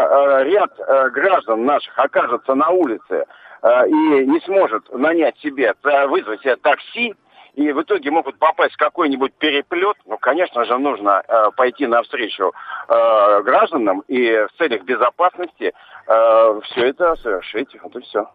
ряд 0.43 0.71
граждан 1.11 1.65
наших 1.65 1.97
окажется 1.97 2.55
на 2.55 2.69
улице 2.69 3.25
и 3.63 4.25
не 4.25 4.39
сможет 4.45 4.91
нанять 4.93 5.37
себе, 5.39 5.73
вызвать 6.07 6.41
себе 6.41 6.55
такси, 6.57 7.15
и 7.57 7.71
в 7.71 7.81
итоге 7.81 8.11
могут 8.11 8.37
попасть 8.37 8.75
в 8.75 8.77
какой-нибудь 8.77 9.33
переплет, 9.33 9.97
ну, 10.05 10.17
конечно 10.19 10.63
же, 10.65 10.77
нужно 10.77 11.23
э, 11.27 11.49
пойти 11.57 11.87
навстречу 11.87 12.53
э, 12.87 13.41
гражданам 13.41 14.03
и 14.07 14.45
в 14.45 14.57
целях 14.59 14.83
безопасности 14.83 15.73
э, 16.07 16.59
все 16.63 16.89
это 16.89 17.15
совершить. 17.15 17.75
Вот 17.81 17.95
и 17.95 18.01
все. 18.01 18.29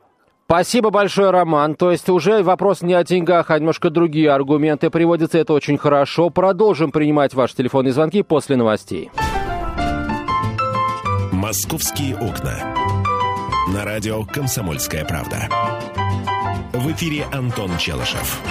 Спасибо 0.46 0.90
большое, 0.90 1.30
Роман. 1.30 1.76
То 1.76 1.92
есть 1.92 2.08
уже 2.08 2.42
вопрос 2.42 2.82
не 2.82 2.94
о 2.94 3.04
деньгах, 3.04 3.50
а 3.52 3.58
немножко 3.60 3.90
другие 3.90 4.32
аргументы 4.32 4.90
приводятся. 4.90 5.38
Это 5.38 5.52
очень 5.52 5.78
хорошо. 5.78 6.28
Продолжим 6.30 6.90
принимать 6.90 7.32
ваши 7.32 7.54
телефонные 7.54 7.92
звонки 7.92 8.24
после 8.24 8.56
новостей. 8.56 9.12
«Московские 11.30 12.16
окна». 12.16 12.74
На 13.72 13.84
радио 13.84 14.24
«Комсомольская 14.24 15.04
правда». 15.04 15.48
В 16.72 16.90
эфире 16.90 17.24
Антон 17.32 17.70
Челышев. 17.78 18.42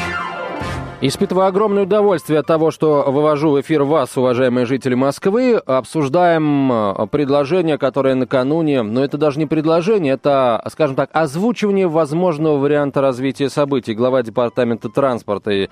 Испытывая 1.03 1.47
огромное 1.47 1.83
удовольствие 1.83 2.37
от 2.37 2.45
того, 2.45 2.69
что 2.69 3.05
вывожу 3.07 3.49
в 3.49 3.61
эфир 3.61 3.81
вас, 3.81 4.15
уважаемые 4.15 4.67
жители 4.67 4.93
Москвы, 4.93 5.55
обсуждаем 5.55 6.71
э, 6.71 7.07
предложение, 7.07 7.79
которое 7.79 8.13
накануне, 8.13 8.83
но 8.83 9.03
это 9.03 9.17
даже 9.17 9.39
не 9.39 9.47
предложение, 9.47 10.13
это, 10.13 10.63
скажем 10.69 10.95
так, 10.95 11.09
озвучивание 11.11 11.87
возможного 11.87 12.59
варианта 12.59 13.01
развития 13.01 13.49
событий. 13.49 13.95
Глава 13.95 14.21
Департамента 14.21 14.89
транспорта 14.89 15.49
и 15.49 15.69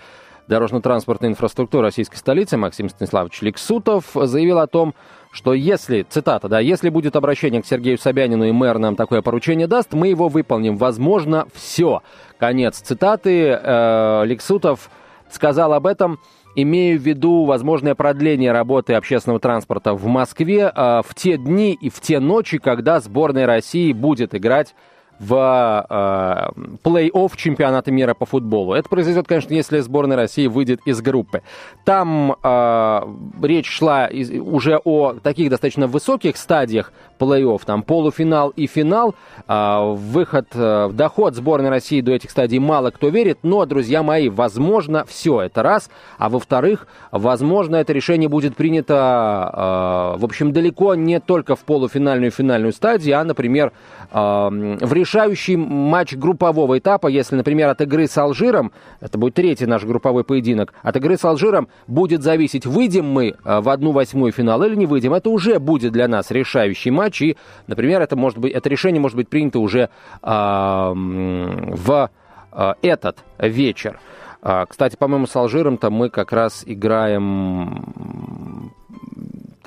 дорожно-транспортной 0.47 1.29
инфраструктуры 1.29 1.83
российской 1.83 2.17
столицы 2.17 2.57
Максим 2.57 2.89
Станиславович 2.89 3.43
Лексутов 3.43 4.05
заявил 4.15 4.57
о 4.57 4.65
том, 4.65 4.95
что 5.29 5.53
если, 5.53 6.07
цитата, 6.09 6.49
да, 6.49 6.59
если 6.59 6.89
будет 6.89 7.15
обращение 7.15 7.61
к 7.61 7.67
Сергею 7.67 7.99
Собянину 7.99 8.45
и 8.45 8.51
мэр 8.51 8.79
нам 8.79 8.95
такое 8.95 9.21
поручение 9.21 9.67
даст, 9.67 9.93
мы 9.93 10.07
его 10.07 10.27
выполним. 10.27 10.75
Возможно, 10.77 11.45
все. 11.53 12.01
Конец 12.39 12.79
цитаты. 12.79 13.59
Э, 13.61 14.23
Лексутов 14.25 14.89
сказал 15.31 15.73
об 15.73 15.85
этом, 15.85 16.19
имея 16.55 16.97
в 16.97 17.01
виду 17.01 17.45
возможное 17.45 17.95
продление 17.95 18.51
работы 18.51 18.93
общественного 18.93 19.39
транспорта 19.39 19.93
в 19.93 20.05
Москве 20.07 20.71
э, 20.73 21.01
в 21.05 21.15
те 21.15 21.37
дни 21.37 21.77
и 21.79 21.89
в 21.89 21.99
те 21.99 22.19
ночи, 22.19 22.57
когда 22.57 22.99
сборная 22.99 23.45
России 23.45 23.93
будет 23.93 24.35
играть 24.35 24.75
в 25.19 25.85
э, 25.89 26.61
плей-офф 26.83 27.31
чемпионата 27.35 27.91
мира 27.91 28.13
по 28.13 28.25
футболу. 28.25 28.73
Это 28.73 28.87
произойдет, 28.89 29.27
конечно, 29.27 29.53
если 29.53 29.79
сборная 29.79 30.17
России 30.17 30.47
выйдет 30.47 30.81
из 30.85 31.01
группы. 31.01 31.41
Там 31.83 32.35
э, 32.41 33.01
речь 33.43 33.69
шла 33.69 34.07
из, 34.07 34.31
уже 34.31 34.79
о 34.83 35.13
таких 35.13 35.49
достаточно 35.49 35.87
высоких 35.87 36.37
стадиях 36.37 36.93
плей-офф, 37.19 37.61
там 37.65 37.83
полуфинал 37.83 38.49
и 38.49 38.65
финал. 38.65 39.15
Э, 39.47 39.93
выход, 39.93 40.47
э, 40.53 40.89
доход 40.93 41.35
сборной 41.35 41.69
России 41.69 42.01
до 42.01 42.13
этих 42.13 42.31
стадий 42.31 42.59
мало 42.59 42.91
кто 42.91 43.09
верит, 43.09 43.39
но, 43.43 43.65
друзья 43.65 44.03
мои, 44.03 44.29
возможно, 44.29 45.03
все 45.05 45.41
это 45.41 45.63
раз. 45.63 45.89
А 46.17 46.29
во-вторых, 46.29 46.87
возможно, 47.11 47.75
это 47.75 47.91
решение 47.91 48.29
будет 48.29 48.55
принято, 48.55 50.15
э, 50.15 50.19
в 50.19 50.25
общем, 50.25 50.53
далеко 50.53 50.95
не 50.95 51.19
только 51.19 51.55
в 51.55 51.59
полуфинальную 51.65 52.31
и 52.31 52.33
финальную 52.33 52.71
стадию, 52.71 53.19
а, 53.19 53.23
например, 53.23 53.73
э, 54.11 54.77
в 54.81 54.93
решающий 55.09 55.55
матч 55.57 56.13
группового 56.13 56.77
этапа, 56.77 57.07
если, 57.07 57.35
например, 57.35 57.69
от 57.69 57.81
игры 57.81 58.07
с 58.07 58.17
Алжиром, 58.17 58.71
это 58.99 59.17
будет 59.17 59.33
третий 59.33 59.65
наш 59.65 59.83
групповой 59.83 60.23
поединок, 60.23 60.73
от 60.83 60.95
игры 60.97 61.17
с 61.17 61.25
Алжиром 61.25 61.67
будет 61.87 62.21
зависеть, 62.21 62.65
выйдем 62.65 63.05
мы 63.05 63.29
э, 63.29 63.59
в 63.59 63.69
одну 63.69 63.91
восьмую 63.91 64.31
финала 64.31 64.65
или 64.65 64.75
не 64.75 64.85
выйдем. 64.85 65.13
Это 65.13 65.29
уже 65.29 65.59
будет 65.59 65.93
для 65.93 66.07
нас 66.07 66.29
решающий 66.29 66.91
матч, 66.91 67.21
и, 67.21 67.37
например, 67.65 68.01
это, 68.01 68.15
может 68.15 68.37
быть, 68.37 68.53
это 68.53 68.69
решение 68.69 69.01
может 69.01 69.17
быть 69.17 69.29
принято 69.29 69.59
уже 69.59 69.89
э, 69.89 69.89
в 70.21 72.09
э, 72.51 72.73
этот 72.83 73.17
вечер. 73.39 73.99
А, 74.41 74.65
кстати, 74.65 74.95
по-моему, 74.95 75.27
с 75.27 75.35
Алжиром-то 75.35 75.89
мы 75.89 76.09
как 76.09 76.31
раз 76.31 76.63
играем 76.65 78.38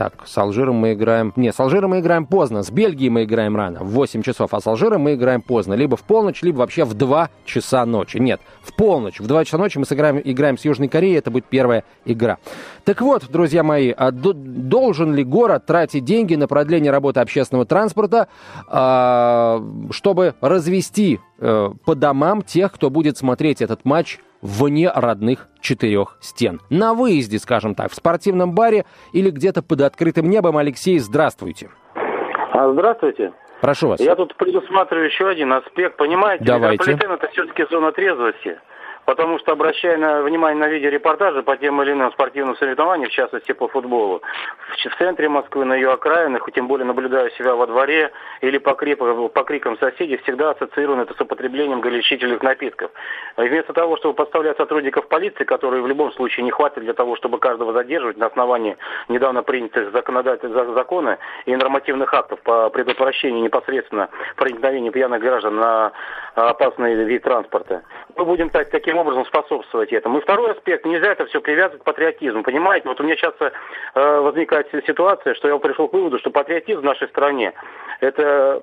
так, 0.03 0.27
с 0.27 0.37
Алжиром 0.37 0.75
мы 0.75 0.95
играем... 0.95 1.33
Не, 1.37 1.53
с 1.53 1.61
Алжиром 1.61 1.91
мы 1.91 2.01
играем 2.01 2.27
поздно, 2.27 2.65
с 2.65 2.73
Бельгией 2.73 3.09
мы 3.09 3.23
играем 3.23 3.57
рано, 3.57 3.85
в 3.85 3.91
8 3.91 4.23
часов, 4.23 4.53
а 4.53 4.61
с 4.61 4.67
Алжиром 4.67 5.03
мы 5.03 5.15
играем 5.15 5.43
поздно, 5.43 5.75
либо 5.75 5.97
в 5.97 6.03
полночь, 6.03 6.43
либо 6.43 6.59
вообще 6.59 6.83
в 6.83 6.95
2 6.95 7.31
часа 7.45 7.87
ночи. 7.87 8.17
Нет, 8.17 8.41
в 8.63 8.75
полночь, 8.75 9.21
в 9.21 9.29
2 9.29 9.45
часа 9.45 9.59
ночи 9.59 9.79
мы 9.79 9.85
сыграем, 9.85 10.21
играем 10.25 10.59
с 10.59 10.65
Южной 10.65 10.89
Кореей, 10.89 11.19
это 11.19 11.31
будет 11.31 11.45
первая 11.45 11.85
игра. 12.05 12.39
Так 12.83 13.01
вот, 13.01 13.31
друзья 13.31 13.63
мои, 13.63 13.93
а 13.97 14.11
должен 14.11 15.15
ли 15.15 15.23
город 15.23 15.67
тратить 15.67 16.05
деньги 16.05 16.35
на 16.35 16.49
продление 16.49 16.91
работы 16.91 17.21
общественного 17.21 17.65
транспорта, 17.65 18.27
а, 18.67 19.63
чтобы 19.93 20.35
развести 20.41 21.21
э, 21.39 21.71
по 21.85 21.95
домам 21.95 22.43
тех, 22.43 22.73
кто 22.73 22.91
будет 22.91 23.19
смотреть 23.19 23.63
этот 23.63 23.85
матч 23.85 24.19
вне 24.43 24.91
родных 24.93 25.49
четырех 25.61 26.19
стен. 26.21 26.61
На 26.69 26.93
выезде, 26.93 27.39
скажем 27.39 27.75
так, 27.75 27.91
в 27.91 27.95
спортивном 27.95 28.53
баре 28.53 28.85
или 29.13 29.31
где-то 29.31 29.63
под 29.63 29.81
открытым 29.81 30.29
небом. 30.29 30.59
Алексей, 30.59 30.99
здравствуйте. 30.99 31.71
А, 31.95 32.71
здравствуйте. 32.73 33.33
Прошу 33.63 33.89
вас. 33.89 34.01
Я 34.01 34.17
тут 34.17 34.37
предусматриваю 34.37 35.07
еще 35.07 35.29
один 35.29 35.53
аспект. 35.53 35.97
Понимаете, 35.97 36.45
Давайте. 36.45 36.91
метрополитен 36.91 37.13
это 37.13 37.29
все-таки 37.29 37.65
зона 37.71 37.93
трезвости 37.93 38.59
потому 39.05 39.39
что, 39.39 39.53
обращая 39.53 39.97
на, 39.97 40.23
внимание 40.23 40.59
на 40.59 40.69
видеорепортажи 40.69 41.43
по 41.43 41.57
тем 41.57 41.83
или 41.83 41.93
иным 41.93 42.13
спортивным 42.13 42.57
соревнованиям, 42.57 43.11
в 43.11 43.13
частности 43.13 43.53
по 43.53 43.69
футболу, 43.69 44.23
в, 44.69 44.89
в 44.89 44.99
центре 44.99 45.29
Москвы, 45.29 45.65
на 45.65 45.75
ее 45.75 45.93
окраинах, 45.93 46.49
тем 46.55 46.69
более 46.69 46.87
наблюдая 46.87 47.31
себя 47.31 47.55
во 47.55 47.67
дворе 47.67 48.13
или 48.41 48.59
по, 48.59 48.75
крип, 48.75 48.99
по 48.99 49.45
крикам 49.45 49.79
соседей, 49.79 50.19
всегда 50.19 50.51
ассоциирован 50.51 51.01
это 51.01 51.15
с 51.15 51.21
употреблением 51.21 51.81
горячительных 51.81 52.43
напитков. 52.43 52.91
И 53.39 53.43
вместо 53.43 53.73
того, 53.73 53.97
чтобы 53.97 54.15
подставлять 54.15 54.57
сотрудников 54.57 55.09
полиции, 55.09 55.45
которые 55.45 55.83
в 55.83 55.87
любом 55.87 56.13
случае 56.13 56.45
не 56.45 56.51
хватит 56.51 56.83
для 56.83 56.95
того, 56.95 57.17
чтобы 57.17 57.39
каждого 57.39 57.73
задерживать 57.73 58.17
на 58.17 58.27
основании 58.27 58.77
недавно 59.09 59.43
принятых 59.43 59.93
законодательных 59.93 60.75
закона 60.75 61.19
и 61.47 61.57
нормативных 61.57 62.13
актов 62.15 62.41
по 62.43 62.71
предотвращению 62.71 63.43
непосредственно 63.43 64.09
проникновения 64.37 64.91
пьяных 64.91 65.21
граждан 65.21 65.57
на 65.57 65.93
опасный 66.35 66.95
вид 67.05 67.23
транспорта. 67.23 67.83
Мы 68.17 68.25
будем 68.25 68.51
так, 68.51 68.71
таким 68.71 68.92
таким 68.93 68.99
образом 68.99 69.25
способствовать 69.25 69.93
этому. 69.93 70.19
И 70.19 70.21
второй 70.21 70.53
аспект, 70.53 70.85
нельзя 70.85 71.13
это 71.13 71.25
все 71.27 71.41
привязывать 71.41 71.81
к 71.81 71.85
патриотизму. 71.85 72.43
Понимаете, 72.43 72.89
вот 72.89 73.01
у 73.01 73.05
меня 73.05 73.17
сейчас 73.17 73.35
э, 73.41 74.21
возникает 74.21 74.69
ситуация, 74.87 75.35
что 75.35 75.49
я 75.49 75.57
пришел 75.57 75.89
к 75.89 75.95
выводу, 75.95 76.19
что 76.19 76.31
патриотизм 76.31 76.81
в 76.81 76.85
нашей 76.85 77.09
стране 77.09 77.55
это 78.01 78.63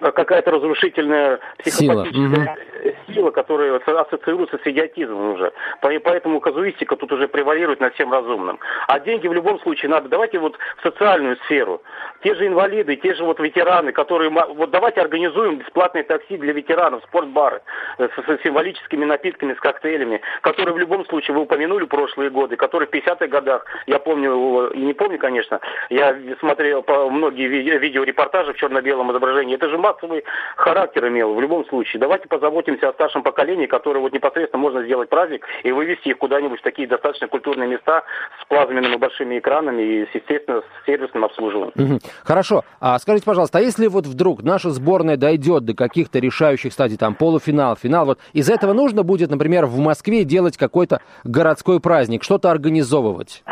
какая-то 0.00 0.50
разрушительная 0.50 1.40
психопатическая 1.58 2.56
сила, 2.84 3.14
сила 3.14 3.30
которая 3.30 3.78
ассоциируется 3.78 4.58
с 4.58 4.66
идиотизмом 4.66 5.34
уже. 5.34 5.52
Поэтому 5.80 6.40
казуистика 6.40 6.96
тут 6.96 7.12
уже 7.12 7.28
превалирует 7.28 7.80
над 7.80 7.94
всем 7.94 8.12
разумным. 8.12 8.58
А 8.88 9.00
деньги 9.00 9.26
в 9.26 9.32
любом 9.32 9.60
случае 9.60 9.90
надо. 9.90 10.08
Давайте 10.08 10.38
вот 10.38 10.58
в 10.78 10.82
социальную 10.82 11.36
сферу. 11.44 11.82
Те 12.22 12.34
же 12.34 12.46
инвалиды, 12.46 12.96
те 12.96 13.14
же 13.14 13.24
вот 13.24 13.40
ветераны, 13.40 13.92
которые... 13.92 14.30
Вот 14.30 14.70
давайте 14.70 15.00
организуем 15.00 15.58
бесплатные 15.58 16.04
такси 16.04 16.36
для 16.36 16.52
ветеранов, 16.52 17.02
спортбары 17.04 17.62
э, 17.98 18.08
с, 18.08 18.42
символическими 18.42 19.04
напитками, 19.04 19.54
с 19.54 19.60
коктейлями, 19.60 20.20
которые 20.42 20.74
в 20.74 20.78
любом 20.78 21.06
случае, 21.06 21.36
вы 21.36 21.42
упомянули 21.42 21.84
прошлые 21.84 22.30
годы, 22.30 22.56
которые 22.56 22.88
в 22.88 22.92
50-х 22.92 23.26
годах, 23.28 23.64
я 23.86 23.98
помню, 23.98 24.68
и 24.68 24.80
не 24.80 24.92
помню, 24.92 25.18
конечно, 25.18 25.60
я 25.90 26.16
смотрел 26.40 26.82
по 26.82 27.08
многие 27.10 27.46
видеорепортажи 27.46 28.52
в 28.52 28.56
черно-белом 28.56 29.10
изображении. 29.12 29.54
Это 29.54 29.68
же 29.68 29.75
массовый 29.78 30.24
характер 30.56 31.08
имел 31.08 31.34
в 31.34 31.40
любом 31.40 31.66
случае. 31.66 32.00
Давайте 32.00 32.28
позаботимся 32.28 32.88
о 32.88 32.92
старшем 32.92 33.22
поколении, 33.22 33.66
которое 33.66 34.00
вот 34.00 34.12
непосредственно 34.12 34.60
можно 34.60 34.82
сделать 34.84 35.08
праздник 35.08 35.44
и 35.62 35.72
вывести 35.72 36.08
их 36.08 36.18
куда-нибудь 36.18 36.60
в 36.60 36.62
такие 36.62 36.88
достаточно 36.88 37.28
культурные 37.28 37.68
места 37.68 38.04
с 38.42 38.46
плазменными 38.46 38.96
большими 38.96 39.38
экранами 39.38 39.82
и, 39.82 40.08
естественно, 40.14 40.62
с 40.62 40.86
сервисным 40.86 41.24
обслуживанием. 41.24 41.72
Угу. 41.76 41.98
Хорошо. 42.24 42.64
А 42.80 42.98
скажите, 42.98 43.24
пожалуйста, 43.24 43.58
а 43.58 43.60
если 43.60 43.86
вот 43.86 44.06
вдруг 44.06 44.42
наша 44.42 44.70
сборная 44.70 45.16
дойдет 45.16 45.64
до 45.64 45.74
каких-то 45.74 46.18
решающих 46.18 46.72
стадий, 46.72 46.96
там 46.96 47.14
полуфинал, 47.14 47.76
финал, 47.76 48.06
вот 48.06 48.18
из 48.32 48.50
этого 48.50 48.72
нужно 48.72 49.02
будет, 49.02 49.30
например, 49.30 49.66
в 49.66 49.78
Москве 49.78 50.24
делать 50.24 50.56
какой-то 50.56 51.00
городской 51.24 51.80
праздник, 51.80 52.22
что-то 52.22 52.50
организовывать? 52.50 53.42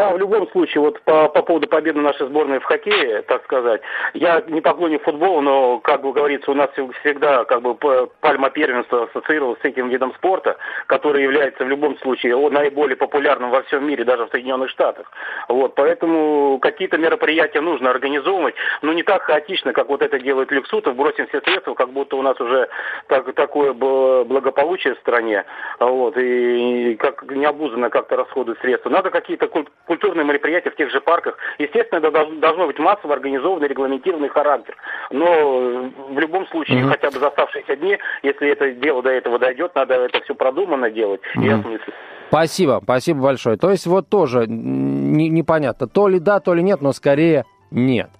Да, 0.00 0.14
в 0.14 0.18
любом 0.18 0.48
случае, 0.48 0.80
вот 0.80 0.98
по, 1.02 1.28
по 1.28 1.42
поводу 1.42 1.68
победы 1.68 2.00
нашей 2.00 2.26
сборной 2.26 2.58
в 2.58 2.64
хоккее, 2.64 3.20
так 3.20 3.44
сказать, 3.44 3.82
я 4.14 4.42
не 4.46 4.62
поклонник 4.62 5.02
футбола, 5.02 5.42
но, 5.42 5.78
как 5.80 6.00
бы 6.00 6.14
говорится, 6.14 6.50
у 6.50 6.54
нас 6.54 6.70
всегда 7.00 7.44
как 7.44 7.60
бы 7.60 7.74
пальма 8.20 8.48
первенства 8.48 9.02
ассоциировалась 9.02 9.60
с 9.60 9.64
этим 9.66 9.90
видом 9.90 10.14
спорта, 10.14 10.56
который 10.86 11.22
является 11.22 11.66
в 11.66 11.68
любом 11.68 11.98
случае 11.98 12.34
наиболее 12.48 12.96
популярным 12.96 13.50
во 13.50 13.60
всем 13.64 13.86
мире, 13.86 14.04
даже 14.04 14.24
в 14.24 14.30
Соединенных 14.30 14.70
Штатах. 14.70 15.06
Вот, 15.48 15.74
поэтому 15.74 16.58
какие-то 16.62 16.96
мероприятия 16.96 17.60
нужно 17.60 17.90
организовывать, 17.90 18.54
но 18.80 18.94
не 18.94 19.02
так 19.02 19.24
хаотично, 19.24 19.74
как 19.74 19.90
вот 19.90 20.00
это 20.00 20.18
делает 20.18 20.50
Люксутов, 20.50 20.96
бросим 20.96 21.26
все 21.26 21.42
средства, 21.42 21.74
как 21.74 21.90
будто 21.90 22.16
у 22.16 22.22
нас 22.22 22.40
уже 22.40 22.70
так, 23.08 23.34
такое 23.34 23.74
благополучие 23.74 24.94
в 24.94 24.98
стране, 25.00 25.44
вот, 25.78 26.16
и 26.16 26.94
как 26.94 27.30
необузанно 27.30 27.90
как-то 27.90 28.16
расходуют 28.16 28.60
средства. 28.60 28.88
Надо 28.88 29.10
какие-то 29.10 29.46
культурные 29.90 30.24
мероприятия 30.24 30.70
в 30.70 30.76
тех 30.76 30.88
же 30.92 31.00
парках. 31.00 31.36
Естественно, 31.58 31.98
это 31.98 32.10
должно 32.38 32.68
быть 32.68 32.78
массово 32.78 33.14
организованный, 33.14 33.66
регламентированный 33.66 34.28
характер. 34.28 34.76
Но 35.10 35.90
в 36.10 36.16
любом 36.16 36.46
случае, 36.46 36.78
mm-hmm. 36.78 36.88
хотя 36.90 37.10
бы 37.10 37.18
за 37.18 37.26
оставшиеся 37.26 37.74
дни, 37.74 37.98
если 38.22 38.50
это 38.50 38.70
дело 38.70 39.02
до 39.02 39.10
этого 39.10 39.40
дойдет, 39.40 39.74
надо 39.74 39.94
это 39.94 40.20
все 40.20 40.36
продуманно 40.36 40.92
делать 40.92 41.20
mm-hmm. 41.34 41.44
и 41.44 41.48
осмыслить. 41.48 41.94
Спасибо, 42.28 42.80
спасибо 42.84 43.20
большое. 43.20 43.56
То 43.56 43.68
есть 43.72 43.88
вот 43.88 44.08
тоже 44.08 44.46
не, 44.46 45.28
непонятно, 45.28 45.88
то 45.88 46.06
ли 46.06 46.20
да, 46.20 46.38
то 46.38 46.54
ли 46.54 46.62
нет, 46.62 46.80
но 46.82 46.92
скорее 46.92 47.44
нет. 47.72 48.10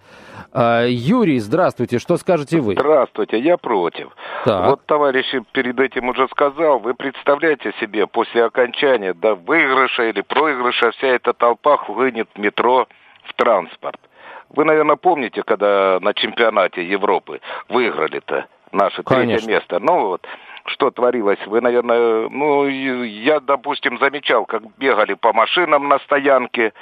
А, 0.52 0.84
Юрий, 0.84 1.38
здравствуйте, 1.38 1.98
что 1.98 2.16
скажете 2.16 2.60
вы? 2.60 2.74
Здравствуйте, 2.74 3.38
я 3.38 3.56
против. 3.56 4.08
Так. 4.44 4.70
Вот 4.70 4.86
товарищ 4.86 5.26
перед 5.52 5.78
этим 5.78 6.08
уже 6.08 6.26
сказал, 6.28 6.80
вы 6.80 6.94
представляете 6.94 7.72
себе, 7.80 8.06
после 8.06 8.44
окончания 8.44 9.14
да, 9.14 9.34
выигрыша 9.34 10.04
или 10.04 10.22
проигрыша 10.22 10.90
вся 10.92 11.08
эта 11.08 11.32
толпа 11.32 11.76
хлынет 11.76 12.28
в 12.34 12.38
метро, 12.38 12.88
в 13.24 13.34
транспорт. 13.34 14.00
Вы, 14.48 14.64
наверное, 14.64 14.96
помните, 14.96 15.42
когда 15.44 15.98
на 16.00 16.12
чемпионате 16.14 16.84
Европы 16.84 17.40
выиграли-то 17.68 18.46
наше 18.72 19.02
Конечно. 19.04 19.36
третье 19.36 19.48
место. 19.48 19.78
Ну 19.78 20.06
вот, 20.06 20.26
что 20.66 20.90
творилось. 20.90 21.44
Вы, 21.46 21.60
наверное, 21.60 22.28
ну, 22.28 22.66
я, 22.66 23.40
допустим, 23.40 23.98
замечал, 23.98 24.46
как 24.46 24.62
бегали 24.78 25.14
по 25.14 25.32
машинам 25.32 25.88
на 25.88 25.98
стоянке, 26.00 26.72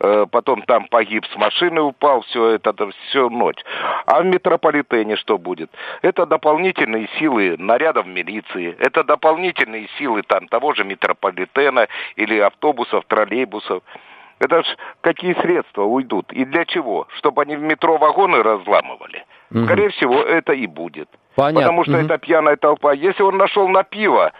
э, 0.00 0.26
потом 0.30 0.62
там 0.62 0.86
погиб 0.88 1.24
с 1.26 1.36
машины, 1.36 1.80
упал, 1.80 2.22
все 2.22 2.50
это, 2.50 2.74
все 3.08 3.28
ночь. 3.28 3.62
А 4.06 4.20
в 4.22 4.26
метрополитене 4.26 5.16
что 5.16 5.38
будет? 5.38 5.70
Это 6.02 6.26
дополнительные 6.26 7.08
силы 7.18 7.56
нарядов 7.58 8.06
милиции, 8.06 8.76
это 8.78 9.04
дополнительные 9.04 9.88
силы 9.98 10.22
там 10.22 10.48
того 10.48 10.74
же 10.74 10.84
метрополитена 10.84 11.88
или 12.16 12.38
автобусов, 12.38 13.04
троллейбусов. 13.06 13.82
Это 14.38 14.62
ж 14.62 14.66
какие 15.00 15.34
средства 15.34 15.82
уйдут 15.84 16.32
и 16.32 16.44
для 16.44 16.64
чего? 16.64 17.06
Чтобы 17.16 17.42
они 17.42 17.56
в 17.56 17.62
метро 17.62 17.96
вагоны 17.96 18.42
разламывали? 18.42 19.24
Угу. 19.50 19.64
Скорее 19.64 19.88
всего, 19.90 20.20
это 20.22 20.52
и 20.52 20.66
будет. 20.66 21.08
Понятно. 21.36 21.60
Потому 21.60 21.84
что 21.84 21.92
угу. 21.92 22.00
это 22.00 22.18
пьяная 22.18 22.56
толпа. 22.56 22.92
Если 22.92 23.22
он 23.22 23.36
нашел 23.36 23.68
на 23.68 23.82
пиво 23.82 24.32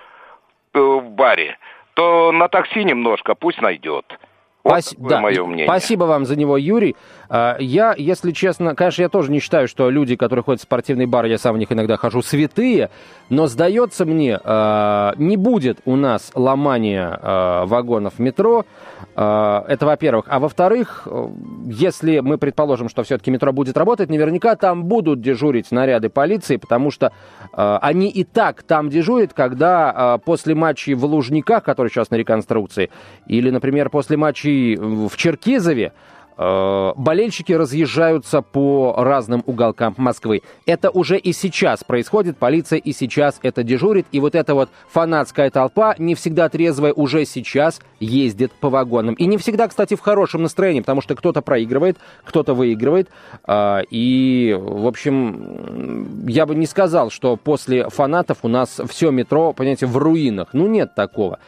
э, 0.75 0.79
в 0.79 1.11
баре, 1.11 1.59
то 1.95 2.31
на 2.33 2.49
такси 2.49 2.85
немножко 2.85 3.35
пусть 3.35 3.61
найдет. 3.63 4.05
Вот 4.67 4.75
Пас... 4.75 4.95
да. 4.99 5.21
мое 5.21 5.45
мнение. 5.45 5.67
Спасибо 5.67 6.05
вам 6.05 6.27
за 6.27 6.35
него, 6.35 6.57
Юрий. 6.57 6.97
А, 7.29 7.57
я, 7.61 7.95
если 7.97 8.33
честно, 8.33 8.75
конечно, 8.75 9.03
я 9.03 9.09
тоже 9.09 9.31
не 9.31 9.39
считаю, 9.39 9.69
что 9.69 9.91
люди, 9.91 10.17
которые 10.17 10.43
ходят 10.43 10.61
в 10.61 10.65
спортивный 10.65 11.07
бар, 11.07 11.27
я 11.27 11.39
сам 11.39 11.55
в 11.55 11.59
них 11.59 11.71
иногда 11.71 11.97
хожу, 11.97 12.21
святые, 12.23 12.91
но 13.29 13.47
сдается 13.47 14.05
мне, 14.05 14.39
а, 14.43 15.15
не 15.19 15.37
будет 15.37 15.79
у 15.85 15.95
нас 15.95 16.33
ломания 16.35 17.19
а, 17.23 17.67
вагонов 17.67 18.19
метро. 18.19 18.65
Это 19.15 19.79
во-первых. 19.81 20.27
А 20.29 20.39
во-вторых, 20.39 21.09
если 21.65 22.21
мы 22.21 22.37
предположим, 22.37 22.91
что 22.91 23.03
все-таки 23.03 23.31
метро 23.31 23.51
будет 23.51 23.77
работать, 23.77 24.11
наверняка 24.11 24.57
там 24.57 24.85
будут 24.85 25.23
дежурить 25.23 25.71
наряды 25.71 26.11
полиции, 26.11 26.57
потому 26.57 26.91
что 26.91 27.13
они 27.53 28.11
и 28.11 28.25
так 28.25 28.63
там 28.63 28.91
дежурят, 28.91 29.33
когда 29.33 30.19
после 30.25 30.55
матчей 30.55 30.93
в 30.93 31.05
Лужниках, 31.07 31.63
который 31.63 31.89
сейчас 31.89 32.11
на 32.11 32.17
реконструкции, 32.17 32.91
или, 33.27 33.49
например, 33.49 33.89
после 33.89 34.19
матчей 34.19 34.56
в 34.77 35.17
Черкизове, 35.17 35.93
Э, 36.39 36.93
болельщики 36.97 37.53
разъезжаются 37.53 38.43
по 38.43 38.95
разным 38.99 39.43
уголкам 39.47 39.95
Москвы. 39.97 40.43
Это 40.67 40.91
уже 40.91 41.19
и 41.19 41.33
сейчас 41.33 41.83
происходит, 41.83 42.37
полиция 42.37 42.79
и 42.79 42.93
сейчас 42.93 43.39
это 43.43 43.63
дежурит, 43.63 44.07
и 44.13 44.21
вот 44.21 44.35
эта 44.35 44.55
вот 44.55 44.69
фанатская 44.91 45.51
толпа, 45.51 45.95
не 45.99 46.15
всегда 46.15 46.51
трезвая, 46.51 46.93
уже 46.93 47.25
сейчас 47.25 47.81
ездит 48.01 48.53
по 48.53 48.69
вагонам. 48.69 49.15
И 49.15 49.25
не 49.27 49.39
всегда, 49.39 49.67
кстати, 49.67 49.95
в 49.95 50.01
хорошем 50.01 50.43
настроении, 50.43 50.81
потому 50.81 51.01
что 51.01 51.15
кто-то 51.15 51.41
проигрывает, 51.41 51.97
кто-то 52.25 52.53
выигрывает. 52.53 53.09
Э, 53.47 53.81
и, 53.89 54.55
в 54.59 54.87
общем, 54.87 56.27
я 56.29 56.45
бы 56.45 56.55
не 56.55 56.67
сказал, 56.67 57.11
что 57.11 57.37
после 57.37 57.89
фанатов 57.89 58.39
у 58.43 58.49
нас 58.49 58.79
все 58.91 59.11
метро, 59.11 59.55
понимаете, 59.55 59.87
в 59.87 59.97
руинах. 59.97 60.49
Ну, 60.53 60.67
нет 60.67 60.95
такого. 60.95 61.39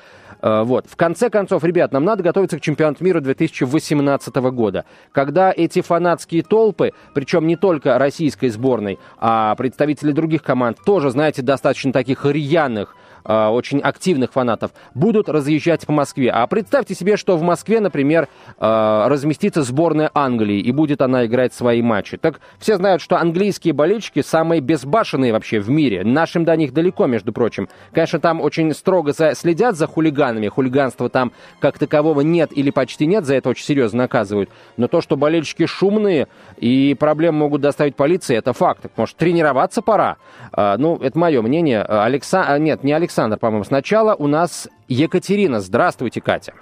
Э, 0.41 0.63
вот. 0.63 0.87
В 0.89 0.97
конце 0.97 1.31
концов, 1.31 1.65
ребят, 1.65 1.93
нам 1.93 2.05
надо 2.05 2.23
готовиться 2.23 2.59
к 2.59 2.61
чемпионату 2.61 3.05
мира 3.05 3.21
2018 3.21 4.35
года, 4.37 4.85
когда 5.13 5.53
эти 5.55 5.81
фанатские 5.81 6.43
толпы, 6.43 6.93
причем 7.15 7.47
не 7.47 7.57
только 7.57 7.99
российской 7.99 8.49
сборной, 8.49 8.99
а 9.19 9.55
представители 9.57 10.13
других 10.13 10.43
команд, 10.43 10.79
тоже, 10.85 11.11
знаете, 11.11 11.43
достаточно 11.43 11.93
таких 11.93 12.25
рьяных, 12.25 12.95
э, 13.29 13.47
очень 13.47 13.79
активных 13.81 14.33
фанатов, 14.33 14.73
будут 14.95 15.29
разъезжать 15.29 15.87
по 15.87 15.93
Москве. 15.93 16.31
А 16.31 16.47
представьте 16.49 16.95
себе, 16.95 17.17
что 17.17 17.37
в 17.37 17.43
Москве, 17.43 17.79
например, 17.79 18.29
э, 18.59 19.05
разместится 19.07 19.63
сборная 19.63 20.11
Англии, 20.15 20.59
и 20.59 20.73
будет 20.73 21.01
она 21.03 21.27
играть 21.27 21.55
свои 21.55 21.83
матчи. 21.83 22.17
Так 22.17 22.41
все 22.59 22.77
знают, 22.77 23.03
что 23.03 23.19
английские 23.19 23.75
болельщики 23.75 24.23
самые 24.23 24.61
безбашенные 24.61 25.33
вообще 25.33 25.61
в 25.61 25.71
мире. 25.71 26.03
Нашим 26.03 26.45
до 26.45 26.57
них 26.57 26.73
далеко, 26.73 27.07
между 27.07 27.33
прочим. 27.33 27.69
Конечно, 27.93 28.19
там 28.19 28.41
очень 28.41 28.73
строго 28.75 29.13
за, 29.13 29.35
следят 29.35 29.77
за 29.77 29.87
хулиганами. 29.87 30.49
Хулиганства 30.49 31.09
там 31.09 31.33
как 31.61 31.79
такового 31.79 32.23
нет 32.23 32.51
или 32.57 32.71
почти 32.71 33.07
нет, 33.07 33.25
за 33.25 33.35
это 33.35 33.51
очень 33.51 33.65
серьезно 33.65 33.99
наказывают. 33.99 34.51
Но 34.77 34.89
то, 34.89 35.01
что 35.01 35.17
болельщики 35.17 35.67
шумные 35.67 36.29
и 36.57 36.97
проблемы 36.99 37.39
могут 37.39 37.61
доставить 37.61 37.95
полиции, 37.95 38.37
это 38.37 38.53
факт. 38.53 38.87
Может, 38.97 39.17
тренироваться 39.17 39.83
пора? 39.83 40.17
А, 40.53 40.77
ну, 40.79 40.97
это 40.97 41.19
мое 41.19 41.43
мнение. 41.43 41.83
Алекса... 41.83 42.59
Нет, 42.59 42.85
не 42.85 42.93
Александр 42.93 43.18
Александр, 43.19 43.39
по-моему, 43.41 43.65
сначала 43.65 44.15
у 44.15 44.29
нас 44.29 44.69
Екатерина. 44.87 45.59
Здравствуйте, 45.59 46.21
Катя. 46.21 46.55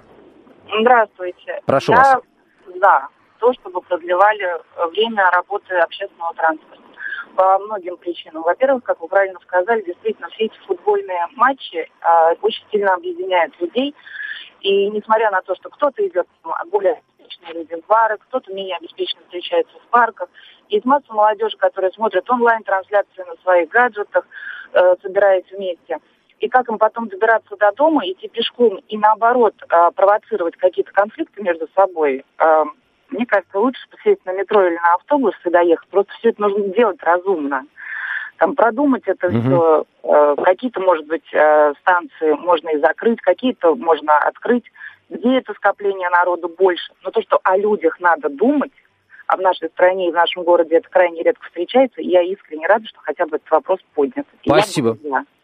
Здравствуйте. 0.81 1.61
Прошу 1.67 1.93
Я, 1.93 1.99
вас. 1.99 2.23
Да, 2.81 3.09
то, 3.39 3.53
чтобы 3.53 3.83
продлевали 3.83 4.57
время 4.91 5.31
работы 5.33 5.75
общественного 5.75 6.33
транспорта 6.33 6.83
по 7.35 7.59
многим 7.59 7.99
причинам. 7.99 8.43
Во-первых, 8.43 8.85
как 8.85 9.03
вы 9.03 9.09
правильно 9.09 9.39
сказали, 9.41 9.83
действительно, 9.83 10.31
все 10.31 10.47
эти 10.47 10.57
футбольные 10.67 11.27
матчи 11.35 11.77
э, 12.01 12.35
очень 12.41 12.65
сильно 12.73 12.95
объединяют 12.95 13.53
людей. 13.61 13.95
И 14.63 14.89
несмотря 14.89 15.31
на 15.31 15.43
то, 15.43 15.55
что 15.57 15.69
кто-то 15.69 16.07
идет 16.07 16.27
более 16.71 17.03
обеспеченные 17.19 17.53
люди 17.53 17.83
в 17.83 17.87
бары, 17.87 18.17
кто-то 18.17 18.51
менее 18.55 18.77
обеспеченно 18.77 19.21
встречается 19.25 19.77
в 19.77 19.91
парках, 19.91 20.31
есть 20.71 20.87
масса 20.87 21.13
молодежи, 21.13 21.59
которая 21.59 21.91
смотрит 21.91 22.31
онлайн-трансляции 22.31 23.25
на 23.29 23.37
своих 23.43 23.69
гаджетах, 23.69 24.27
э, 24.73 24.95
собираясь 25.03 25.45
вместе– 25.53 25.99
и 26.41 26.49
как 26.49 26.69
им 26.69 26.79
потом 26.79 27.09
добираться 27.09 27.57
до 27.57 27.73
дома, 27.73 28.07
идти 28.07 28.29
пешком 28.29 28.81
и 28.89 28.99
наоборот 28.99 29.55
а, 29.69 29.91
провоцировать 29.91 30.57
какие-то 30.57 30.93
конфликты 30.93 31.43
между 31.43 31.67
собой, 31.75 32.25
а, 32.39 32.65
мне 33.09 33.25
кажется, 33.25 33.59
лучше 33.59 33.81
сесть 34.03 34.25
на 34.27 34.33
метро 34.33 34.67
или 34.67 34.75
на 34.75 34.95
автобус 34.95 35.35
и 35.45 35.51
доехать. 35.51 35.89
Просто 35.89 36.13
все 36.19 36.31
это 36.31 36.43
нужно 36.43 36.65
делать 36.75 37.03
разумно. 37.03 37.65
Там 38.39 38.55
продумать 38.55 39.05
это 39.07 39.29
угу. 39.29 39.41
все. 39.41 39.85
А, 40.05 40.37
какие-то, 40.37 40.81
может 40.81 41.07
быть, 41.07 41.27
станции 41.81 42.33
можно 42.33 42.71
и 42.71 42.81
закрыть, 42.81 43.21
какие-то 43.21 43.75
можно 43.75 44.19
открыть. 44.19 44.65
Где 45.09 45.39
это 45.39 45.55
скопление 45.55 46.11
народу 46.11 46.49
больше? 46.49 46.93
Но 47.03 47.11
то, 47.13 47.23
что 47.23 47.39
о 47.45 47.57
людях 47.57 48.01
надо 48.01 48.29
думать, 48.29 48.73
а 49.27 49.37
в 49.37 49.41
нашей 49.41 49.69
стране 49.71 50.09
и 50.09 50.11
в 50.11 50.15
нашем 50.15 50.45
городе 50.45 50.77
это 50.77 50.89
крайне 50.89 51.23
редко 51.23 51.45
встречается, 51.47 52.01
и 52.01 52.09
я 52.09 52.23
искренне 52.23 52.67
рада, 52.67 52.87
что 52.87 52.99
хотя 53.03 53.27
бы 53.27 53.37
этот 53.37 53.51
вопрос 53.51 53.81
поднят. 53.95 54.27
Спасибо. 54.45 54.97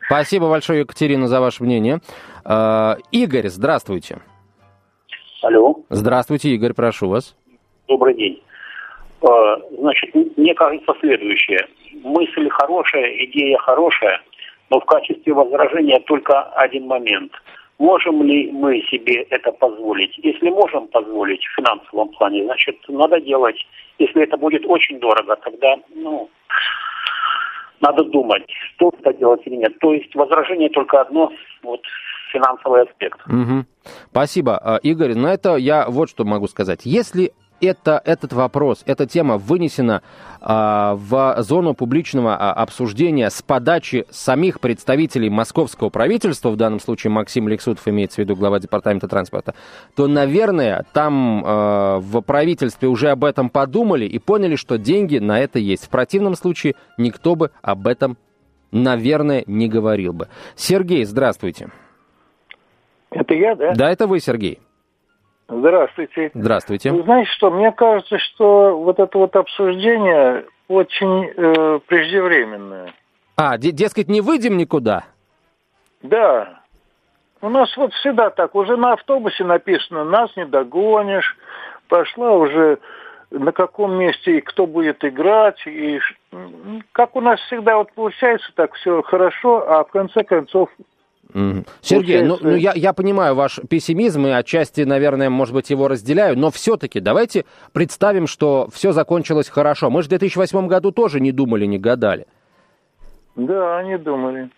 Спасибо 0.07 0.49
большое, 0.49 0.81
Екатерина, 0.81 1.27
за 1.27 1.40
ваше 1.40 1.62
мнение. 1.62 2.01
Э, 2.45 2.97
Игорь, 3.11 3.49
здравствуйте. 3.49 4.18
Алло. 5.42 5.77
Здравствуйте, 5.90 6.51
Игорь, 6.51 6.73
прошу 6.75 7.09
вас. 7.09 7.37
Добрый 7.88 8.14
день. 8.14 8.42
Э, 9.23 9.27
значит, 9.79 10.14
мне 10.37 10.55
кажется 10.55 10.92
следующее. 11.01 11.66
Мысль 12.03 12.49
хорошая, 12.51 13.25
идея 13.27 13.59
хорошая, 13.59 14.21
но 14.71 14.81
в 14.81 14.85
качестве 14.85 15.33
возражения 15.33 16.01
только 16.01 16.42
один 16.55 16.87
момент. 16.87 17.33
Можем 17.83 18.23
ли 18.23 18.49
мы 18.53 18.81
себе 18.83 19.27
это 19.31 19.51
позволить? 19.51 20.16
Если 20.18 20.51
можем 20.51 20.87
позволить 20.87 21.42
в 21.45 21.57
финансовом 21.57 22.11
плане, 22.11 22.45
значит, 22.45 22.77
надо 22.87 23.21
делать. 23.21 23.57
Если 23.99 24.23
это 24.23 24.37
будет 24.37 24.64
очень 24.66 25.01
дорого, 25.01 25.35
тогда, 25.42 25.75
ну, 25.92 26.31
надо 27.81 28.05
думать, 28.05 28.45
что 28.49 28.92
это 29.01 29.12
делать 29.14 29.40
или 29.47 29.57
нет. 29.57 29.77
То 29.81 29.92
есть 29.92 30.14
возражение 30.14 30.71
только 30.71 31.01
одно, 31.01 31.33
вот 31.64 31.81
финансовый 32.33 32.83
аспект. 32.83 33.18
Угу. 33.27 33.64
Спасибо, 34.12 34.59
а, 34.59 34.77
Игорь. 34.77 35.16
На 35.16 35.35
это 35.35 35.57
я 35.57 35.87
вот 35.88 36.09
что 36.09 36.25
могу 36.25 36.47
сказать. 36.47 36.83
Если 36.85 37.33
это, 37.62 38.03
этот 38.05 38.33
вопрос, 38.33 38.83
эта 38.87 39.07
тема 39.07 39.38
вынесена 39.38 40.03
а, 40.40 40.96
в 40.96 41.37
зону 41.38 41.75
публичного 41.75 42.37
а, 42.37 42.53
обсуждения 42.53 43.31
с 43.31 43.40
подачи 43.40 44.05
самих 44.11 44.61
представителей 44.61 45.31
московского 45.31 45.88
правительства, 45.88 46.51
в 46.51 46.57
данном 46.57 46.81
случае 46.81 47.12
Максим 47.12 47.48
Лексутов 47.48 47.87
имеется 47.87 48.16
в 48.16 48.18
виду 48.18 48.35
глава 48.35 48.59
департамента 48.59 49.07
транспорта, 49.07 49.55
то, 49.94 50.09
наверное, 50.09 50.85
там 50.92 51.42
а, 51.46 51.98
в 52.01 52.20
правительстве 52.22 52.88
уже 52.88 53.11
об 53.11 53.25
этом 53.25 53.48
подумали 53.48 54.05
и 54.05 54.18
поняли, 54.18 54.57
что 54.57 54.77
деньги 54.77 55.18
на 55.18 55.38
это 55.38 55.61
есть. 55.61 55.85
В 55.87 55.88
противном 55.88 56.35
случае 56.35 56.75
никто 56.98 57.37
бы 57.37 57.53
об 57.62 57.87
этом, 57.87 58.18
наверное, 58.72 59.44
не 59.46 59.68
говорил 59.68 60.12
бы. 60.12 60.29
Сергей, 60.57 61.05
здравствуйте. 61.05 61.70
Это 63.11 63.35
я, 63.35 63.55
да? 63.55 63.75
Да, 63.75 63.90
это 63.90 64.07
вы, 64.07 64.18
Сергей. 64.18 64.59
Здравствуйте. 65.48 66.31
Здравствуйте. 66.35 66.92
Вы 66.92 67.02
знаете 67.02 67.31
что, 67.33 67.50
мне 67.50 67.72
кажется, 67.72 68.18
что 68.18 68.78
вот 68.78 68.98
это 68.98 69.18
вот 69.18 69.37
обсуждение 69.37 70.44
очень 70.68 71.26
э, 71.26 71.81
преждевременное. 71.87 72.94
А, 73.37 73.59
дескать, 73.59 74.09
не 74.09 74.20
выйдем 74.20 74.57
никуда? 74.57 75.05
Да. 76.02 76.61
У 77.40 77.48
нас 77.48 77.76
вот 77.76 77.92
всегда 77.94 78.31
так. 78.31 78.55
Уже 78.55 78.76
на 78.76 78.92
автобусе 78.92 79.44
написано 79.44 80.05
«нас 80.05 80.35
не 80.37 80.46
догонишь». 80.46 81.37
Пошла 81.88 82.33
уже 82.33 82.78
на 83.31 83.52
каком 83.52 83.94
месте 83.94 84.38
и 84.38 84.40
кто 84.40 84.66
будет 84.66 85.05
играть. 85.05 85.61
И 85.66 86.00
как 86.92 87.16
у 87.16 87.20
нас 87.20 87.40
всегда 87.40 87.76
вот 87.76 87.92
получается 87.92 88.50
так 88.55 88.74
все 88.74 89.02
хорошо, 89.02 89.68
а 89.68 89.85
в 89.85 89.90
конце 89.90 90.22
концов. 90.22 90.70
Сергей, 91.81 92.23
ну, 92.23 92.38
ну 92.40 92.55
я, 92.55 92.73
я 92.75 92.92
понимаю 92.92 93.35
ваш 93.35 93.61
пессимизм 93.68 94.27
и 94.27 94.31
отчасти, 94.31 94.83
наверное, 94.83 95.31
может 95.31 95.55
быть, 95.55 95.71
его 95.71 95.88
разделяю, 95.88 96.38
но 96.38 96.51
все-таки 96.51 97.01
давайте 97.01 97.45
представим, 97.73 98.27
что 98.27 98.68
все 98.73 98.92
закончилось 98.92 99.49
хорошо. 99.49 99.90
Мы 99.90 100.03
же 100.03 100.07
в 100.07 100.11
2008 100.11 100.66
году 100.66 100.92
тоже 100.92 101.21
не 101.21 101.33
думали, 101.33 101.64
не 101.66 101.79
гадали. 101.79 102.27
Да, 103.37 103.83
не 103.83 103.99
думали. 103.99 104.51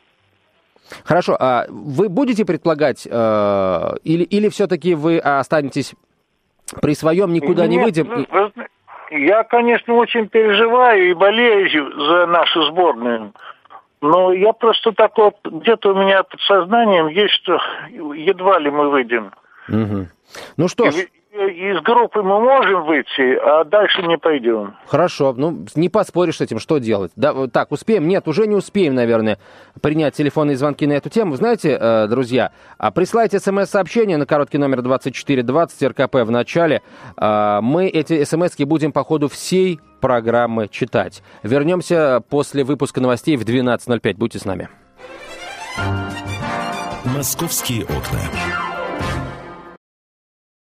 Хорошо, 1.04 1.36
а 1.38 1.66
вы 1.68 2.08
будете 2.08 2.44
предполагать, 2.44 3.06
э, 3.10 3.90
или, 4.02 4.24
или 4.24 4.48
все-таки 4.48 4.94
вы 4.94 5.18
останетесь 5.18 5.94
при 6.82 6.94
своем, 6.94 7.32
никуда 7.32 7.66
Нет, 7.66 7.70
не 7.70 7.78
выйдем? 7.78 8.26
Ну, 8.30 8.52
я, 9.10 9.44
конечно, 9.44 9.94
очень 9.94 10.28
переживаю 10.28 11.10
и 11.10 11.14
болею 11.14 11.68
за 12.06 12.26
нашу 12.26 12.64
сборную. 12.64 13.32
Ну, 14.06 14.32
я 14.32 14.52
просто 14.52 14.92
так 14.92 15.16
вот, 15.16 15.36
где-то 15.44 15.92
у 15.92 15.94
меня 15.94 16.22
под 16.24 16.38
сознанием 16.42 17.08
есть, 17.08 17.32
что 17.34 17.58
едва 17.88 18.58
ли 18.58 18.70
мы 18.70 18.90
выйдем. 18.90 19.32
Угу. 19.66 20.08
Ну 20.58 20.68
что 20.68 20.90
ж. 20.90 20.94
Из 21.34 21.82
группы 21.82 22.22
мы 22.22 22.40
можем 22.40 22.84
выйти, 22.84 23.36
а 23.36 23.64
дальше 23.64 24.02
не 24.02 24.16
пойдем. 24.16 24.74
Хорошо, 24.86 25.34
ну 25.36 25.66
не 25.74 25.88
поспоришь 25.88 26.36
с 26.36 26.40
этим, 26.40 26.60
что 26.60 26.78
делать? 26.78 27.10
Да, 27.16 27.48
так, 27.48 27.72
успеем? 27.72 28.06
Нет, 28.06 28.28
уже 28.28 28.46
не 28.46 28.54
успеем, 28.54 28.94
наверное, 28.94 29.38
принять 29.82 30.14
телефонные 30.14 30.56
звонки 30.56 30.86
на 30.86 30.92
эту 30.92 31.10
тему. 31.10 31.34
Знаете, 31.34 31.76
э, 31.80 32.06
друзья, 32.06 32.52
а 32.78 32.92
присылайте 32.92 33.40
смс-сообщение 33.40 34.16
на 34.16 34.26
короткий 34.26 34.58
номер 34.58 34.82
2420 34.82 35.82
РКП 35.88 36.14
в 36.16 36.30
начале. 36.30 36.82
Э, 37.16 37.58
мы 37.60 37.88
эти 37.88 38.22
смс 38.22 38.56
будем 38.58 38.92
по 38.92 39.02
ходу 39.02 39.28
всей 39.28 39.80
программы 40.00 40.68
читать. 40.68 41.22
Вернемся 41.42 42.22
после 42.28 42.62
выпуска 42.62 43.00
новостей 43.00 43.36
в 43.36 43.44
12.05. 43.44 44.14
Будьте 44.16 44.38
с 44.38 44.44
нами. 44.44 44.68
«Московские 47.04 47.82
окна». 47.84 48.53